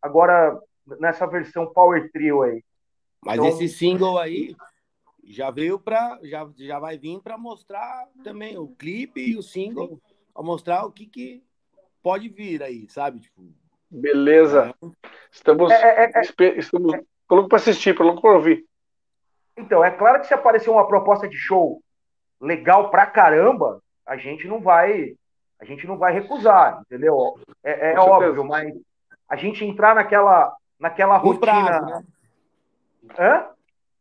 [0.01, 0.59] agora
[0.99, 2.63] nessa versão Power Trio aí.
[3.23, 3.47] Mas então...
[3.47, 4.55] esse single aí
[5.23, 10.01] já veio para já, já vai vir para mostrar também o clipe e o single,
[10.33, 11.43] para mostrar o que, que
[12.01, 13.19] pode vir aí, sabe?
[13.19, 13.43] Tipo,
[13.89, 14.73] Beleza.
[14.81, 14.87] É...
[15.31, 16.57] Estamos, é, é, é.
[16.57, 16.93] estamos
[17.29, 18.65] louco para assistir, louco para ouvir.
[19.57, 21.81] Então, é claro que se aparecer uma proposta de show
[22.39, 25.15] legal pra caramba, a gente não vai
[25.59, 27.39] a gente não vai recusar, entendeu?
[27.63, 28.71] É, é óbvio, mas
[29.27, 31.65] a gente entrar naquela, naquela Com rotina.
[31.65, 32.03] Prazo, né?
[33.17, 33.45] Hã?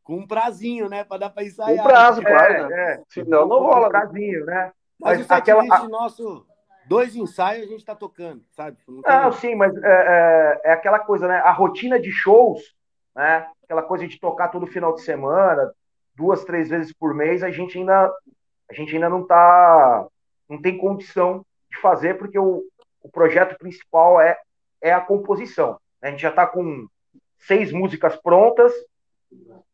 [0.05, 1.03] Com um prazinho, né?
[1.03, 1.83] Para dar para ensaiar.
[1.83, 2.55] Com prazo, claro.
[2.55, 2.93] É, né?
[2.93, 3.03] é.
[3.09, 3.81] Senão não rola.
[3.81, 4.73] Com um prazinho, né?
[5.01, 5.89] Mas, Mas o aquela...
[5.89, 6.47] nosso
[6.87, 8.77] dois ensaios a gente está tocando, sabe?
[8.87, 9.33] Não, tem...
[9.33, 11.39] sim, mas é, é, é, aquela coisa, né?
[11.39, 12.76] A rotina de shows,
[13.17, 13.49] né?
[13.64, 15.73] Aquela coisa de tocar todo final de semana,
[16.14, 18.12] duas, três vezes por mês, a gente ainda,
[18.71, 20.07] a gente ainda não tá,
[20.49, 22.62] não tem condição de fazer, porque o,
[23.03, 24.39] o projeto principal é,
[24.83, 25.79] é a composição.
[26.03, 26.87] A gente já está com
[27.39, 28.73] seis músicas prontas,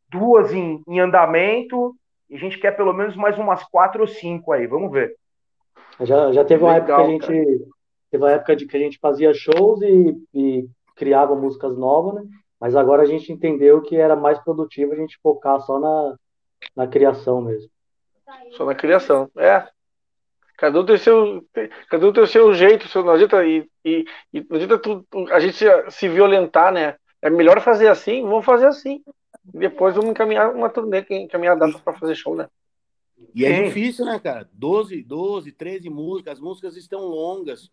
[0.09, 1.95] duas em, em andamento,
[2.31, 5.17] e a gente quer pelo menos mais umas quatro ou cinco aí, vamos ver.
[6.01, 7.71] Já, já teve uma Legal, época que a gente cara.
[8.11, 12.31] teve uma época de que a gente fazia shows e, e criava músicas novas, né?
[12.63, 16.17] Mas agora a gente entendeu que era mais produtivo a gente focar só na,
[16.77, 17.69] na criação mesmo.
[18.53, 19.67] Só na criação, é.
[20.57, 21.45] Cada um tem seu,
[21.91, 25.05] cada um tem o seu jeito, seu, não adianta, e, e, e não adianta tu,
[25.33, 26.95] a gente se, se violentar, né?
[27.21, 29.03] É melhor fazer assim, vamos fazer assim.
[29.43, 32.47] Depois vamos encaminhar uma turnê, encaminhar datas para fazer show, né?
[33.35, 34.49] E é difícil, né, cara?
[34.53, 37.73] 12, 12, 13 músicas, as músicas estão longas.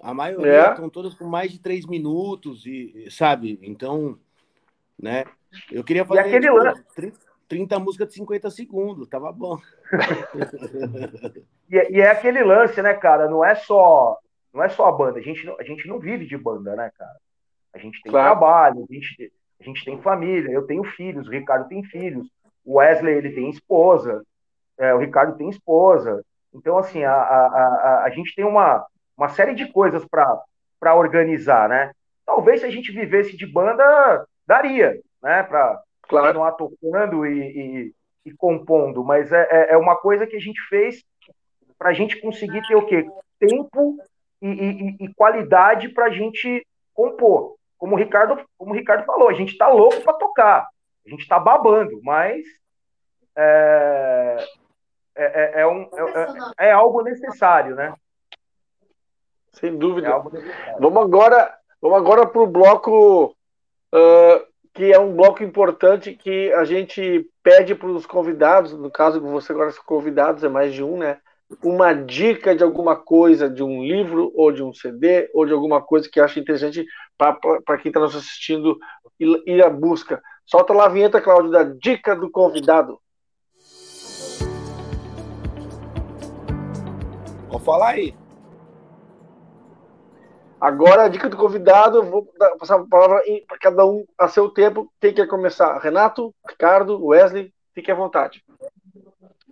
[0.00, 0.70] A maioria é.
[0.70, 3.58] estão todas com mais de 3 minutos, e, sabe?
[3.62, 4.18] Então,
[5.00, 5.24] né?
[5.70, 6.20] Eu queria fazer.
[6.20, 6.84] E aquele tipo, lance.
[6.94, 7.18] 30,
[7.48, 9.56] 30 músicas de 50 segundos, tava bom.
[11.70, 13.28] e, é, e, é aquele lance, né, cara?
[13.28, 14.18] Não é só.
[14.52, 17.16] Não é só a banda, a gente, a gente não vive de banda, né, cara?
[17.74, 18.30] A gente tem claro.
[18.30, 22.26] trabalho, a gente, a gente tem família, eu tenho filhos, o Ricardo tem filhos,
[22.64, 24.24] o Wesley ele tem esposa,
[24.78, 26.24] é, o Ricardo tem esposa.
[26.54, 28.86] Então, assim, a, a, a, a gente tem uma,
[29.16, 31.92] uma série de coisas para organizar, né?
[32.24, 35.42] Talvez se a gente vivesse de banda, daria, né?
[35.42, 36.26] Para claro.
[36.26, 37.94] continuar tocando e, e,
[38.26, 41.02] e compondo, mas é, é, é uma coisa que a gente fez
[41.78, 43.06] para a gente conseguir ter o quê?
[43.38, 43.96] Tempo
[44.40, 47.56] e, e, e qualidade para a gente compor.
[47.78, 50.66] Como o Ricardo, como o Ricardo falou, a gente está louco para tocar,
[51.06, 52.42] a gente está babando, mas
[53.36, 54.36] é,
[55.14, 55.82] é, é, é, um,
[56.58, 57.92] é, é, algo necessário, né?
[59.58, 60.22] Sem dúvida.
[60.78, 63.34] vamos agora, vamos agora para o bloco
[63.94, 69.20] uh, que é um bloco importante que a gente pede para os convidados, no caso
[69.20, 71.18] que você agora são convidados, é mais de um, né?
[71.62, 75.80] Uma dica de alguma coisa, de um livro, ou de um CD, ou de alguma
[75.80, 76.84] coisa que acha interessante
[77.16, 78.76] para quem está nos assistindo
[79.18, 80.20] ir, ir à busca.
[80.44, 83.00] Solta lá a vinheta, Cláudio, da dica do convidado.
[87.48, 88.25] Vou falar aí.
[90.66, 94.92] Agora, a dica do convidado, vou passar a palavra para cada um a seu tempo.
[95.00, 95.78] Quem quer começar?
[95.78, 98.42] Renato, Ricardo, Wesley, fique à vontade.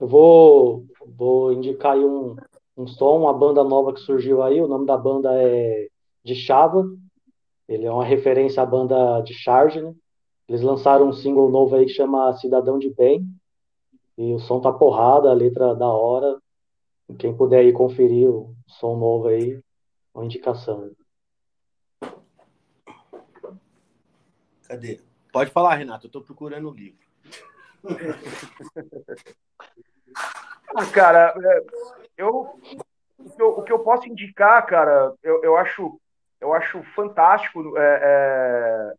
[0.01, 2.35] Eu vou, vou indicar aí um,
[2.77, 4.61] um som, uma banda nova que surgiu aí.
[4.61, 5.87] O nome da banda é
[6.25, 6.85] De Chava.
[7.69, 9.95] Ele é uma referência à banda de Charge, né?
[10.49, 13.25] Eles lançaram um single novo aí que chama Cidadão de Bem.
[14.19, 16.37] E o som tá porrada, a letra da hora.
[17.21, 19.61] Quem puder aí conferir o som novo aí,
[20.13, 20.91] uma indicação.
[24.75, 25.01] Cadê?
[25.33, 26.99] Pode falar, Renato, eu estou procurando o livro.
[30.75, 31.65] ah, cara, é,
[32.17, 32.61] eu
[33.17, 36.01] o, que eu, o que eu posso indicar, cara, eu, eu acho
[36.41, 37.79] eu acho fantástico.
[37.79, 38.95] É, é,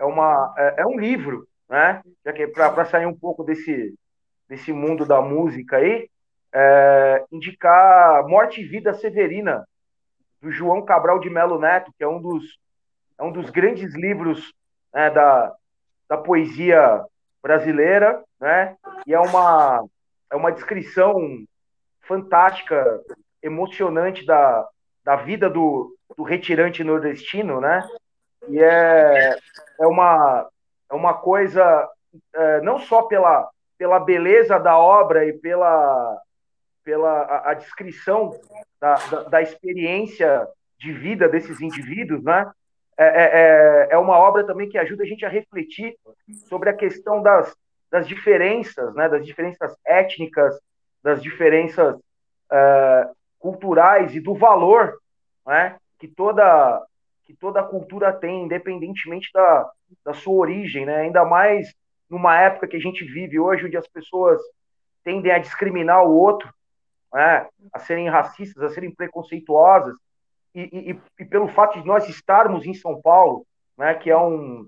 [0.00, 2.02] é uma, é, é, um livro, né?
[2.22, 3.94] Já que para sair um pouco desse,
[4.46, 6.06] desse mundo da música aí,
[6.52, 9.66] é, indicar Morte e Vida Severina,
[10.42, 12.58] do João Cabral de Melo Neto, que é um dos,
[13.18, 14.52] é um dos grandes livros
[14.92, 15.54] né, da,
[16.08, 17.04] da poesia
[17.42, 18.76] brasileira, né?
[19.06, 19.84] E é uma,
[20.30, 21.16] é uma descrição
[22.02, 23.00] fantástica,
[23.42, 24.68] emocionante da,
[25.04, 27.86] da vida do, do retirante nordestino, né?
[28.48, 29.36] E é,
[29.80, 30.48] é, uma,
[30.90, 31.88] é uma coisa,
[32.34, 36.20] é, não só pela, pela beleza da obra e pela,
[36.84, 38.30] pela a, a descrição
[38.80, 40.46] da, da, da, experiência
[40.78, 42.50] de vida desses indivíduos, né?
[42.98, 45.96] É, é, é, é uma obra também que ajuda a gente a refletir
[46.48, 47.54] sobre a questão das,
[47.90, 49.08] das diferenças, né?
[49.08, 50.58] Das diferenças étnicas,
[51.02, 51.98] das diferenças
[52.50, 54.98] é, culturais e do valor,
[55.46, 55.76] né?
[55.98, 56.84] Que toda
[57.24, 59.70] que toda cultura tem, independentemente da,
[60.04, 61.02] da sua origem, né?
[61.02, 61.72] Ainda mais
[62.10, 64.38] numa época que a gente vive hoje, onde as pessoas
[65.02, 66.52] tendem a discriminar o outro,
[67.12, 69.94] né, a serem racistas, a serem preconceituosas,
[70.54, 73.46] e, e, e, pelo fato de nós estarmos em São Paulo,
[73.76, 74.66] né, que é um,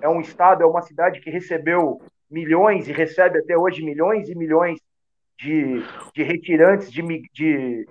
[0.00, 2.00] é um estado, é uma cidade que recebeu
[2.30, 4.78] milhões e recebe até hoje milhões e milhões
[5.38, 5.82] de,
[6.14, 7.02] de retirantes, de,
[7.32, 7.88] de,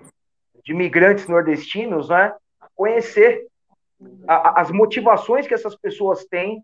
[0.64, 2.34] de migrantes nordestinos, né,
[2.76, 3.48] conhecer
[4.28, 6.64] a, as motivações que essas pessoas têm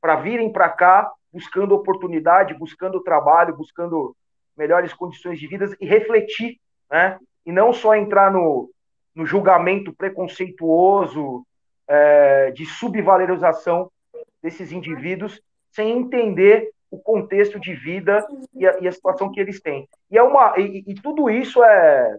[0.00, 4.16] para virem para cá buscando oportunidade, buscando trabalho, buscando
[4.56, 6.58] melhores condições de vida e refletir,
[6.90, 7.18] né?
[7.46, 8.70] E não só entrar no,
[9.14, 11.44] no julgamento preconceituoso,
[11.88, 13.90] é, de subvalorização
[14.42, 15.40] desses indivíduos,
[15.72, 19.88] sem entender o contexto de vida e a, e a situação que eles têm.
[20.10, 22.18] E, é uma, e, e tudo isso é,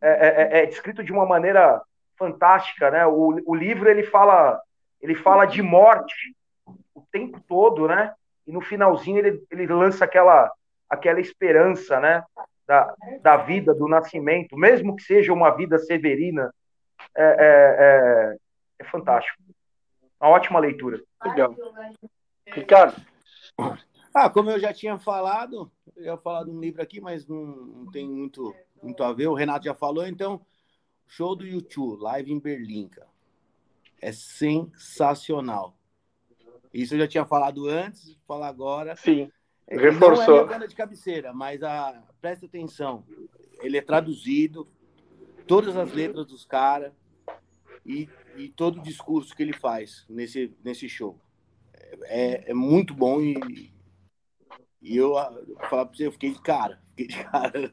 [0.00, 1.80] é, é, é, descrito de uma maneira
[2.16, 3.06] fantástica, né?
[3.06, 4.60] O, o livro ele fala,
[5.00, 6.34] ele fala de morte
[6.94, 8.12] o tempo todo, né?
[8.46, 10.50] E no finalzinho ele, ele lança aquela,
[10.88, 12.24] aquela esperança, né?
[12.72, 16.50] Da, da vida, do nascimento, mesmo que seja uma vida severina,
[17.14, 18.36] é, é, é,
[18.78, 19.42] é fantástico.
[20.18, 21.02] Uma ótima leitura.
[21.22, 21.54] Legal.
[22.46, 22.96] Ricardo.
[24.14, 27.44] Ah, como eu já tinha falado, eu ia falar de um livro aqui, mas não,
[27.44, 29.26] não tem muito, muito a ver.
[29.26, 30.40] O Renato já falou, então,
[31.06, 33.10] show do YouTube, live em Berlim, cara.
[34.00, 35.76] É sensacional.
[36.72, 38.96] Isso eu já tinha falado antes, falar agora.
[38.96, 39.30] Sim.
[39.72, 40.36] É, reforçou.
[40.36, 43.04] Não é banda de cabeceira, mas a, presta atenção.
[43.62, 44.68] Ele é traduzido,
[45.46, 46.92] todas as letras dos caras
[47.84, 51.18] e, e todo o discurso que ele faz nesse, nesse show.
[52.04, 53.72] É, é muito bom e,
[54.80, 56.80] e eu, eu falar pra você, eu fiquei de cara.
[56.90, 57.70] Fiquei de cara.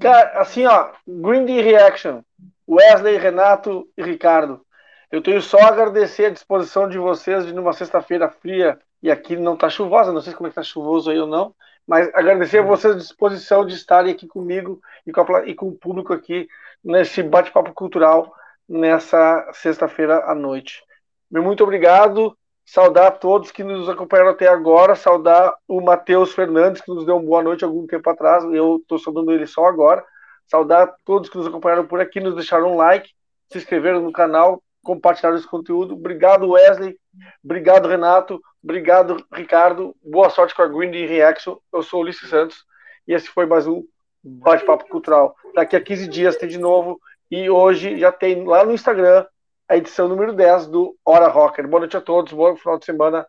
[0.00, 2.22] Cara, assim, ó, Green Day Reaction,
[2.68, 4.64] Wesley, Renato e Ricardo.
[5.12, 9.36] Eu tenho só a agradecer a disposição de vocês de numa sexta-feira fria e aqui
[9.36, 11.54] não tá chuvosa, não sei como é que tá chuvoso aí ou não,
[11.86, 15.68] mas agradecer a vocês a disposição de estarem aqui comigo e com, a, e com
[15.68, 16.48] o público aqui
[16.82, 18.34] nesse bate-papo cultural
[18.66, 20.82] nessa sexta-feira à noite.
[21.30, 22.34] Muito obrigado.
[22.64, 24.94] Saudar a todos que nos acompanharam até agora.
[24.94, 28.44] Saudar o Matheus Fernandes, que nos deu uma boa noite algum tempo atrás.
[28.44, 30.02] Eu estou saudando ele só agora.
[30.46, 33.10] Saudar a todos que nos acompanharam por aqui, nos deixaram um like,
[33.50, 35.94] se inscreveram no canal, compartilharam esse conteúdo.
[35.94, 36.98] Obrigado, Wesley.
[37.44, 38.40] Obrigado, Renato.
[38.62, 39.94] Obrigado, Ricardo.
[40.02, 41.56] Boa sorte com a Green Day Reaction.
[41.72, 42.64] Eu sou o Ulisses Santos
[43.06, 43.84] e esse foi mais um
[44.22, 45.34] Bate-Papo Cultural.
[45.54, 49.26] Daqui a 15 dias tem de novo e hoje já tem lá no Instagram
[49.68, 51.66] a edição número 10 do Hora Rocker.
[51.66, 53.26] Boa noite a todos, bom final de semana.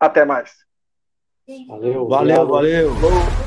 [0.00, 0.64] Até mais.
[1.68, 2.94] Valeu, valeu, valeu.
[2.94, 3.43] valeu.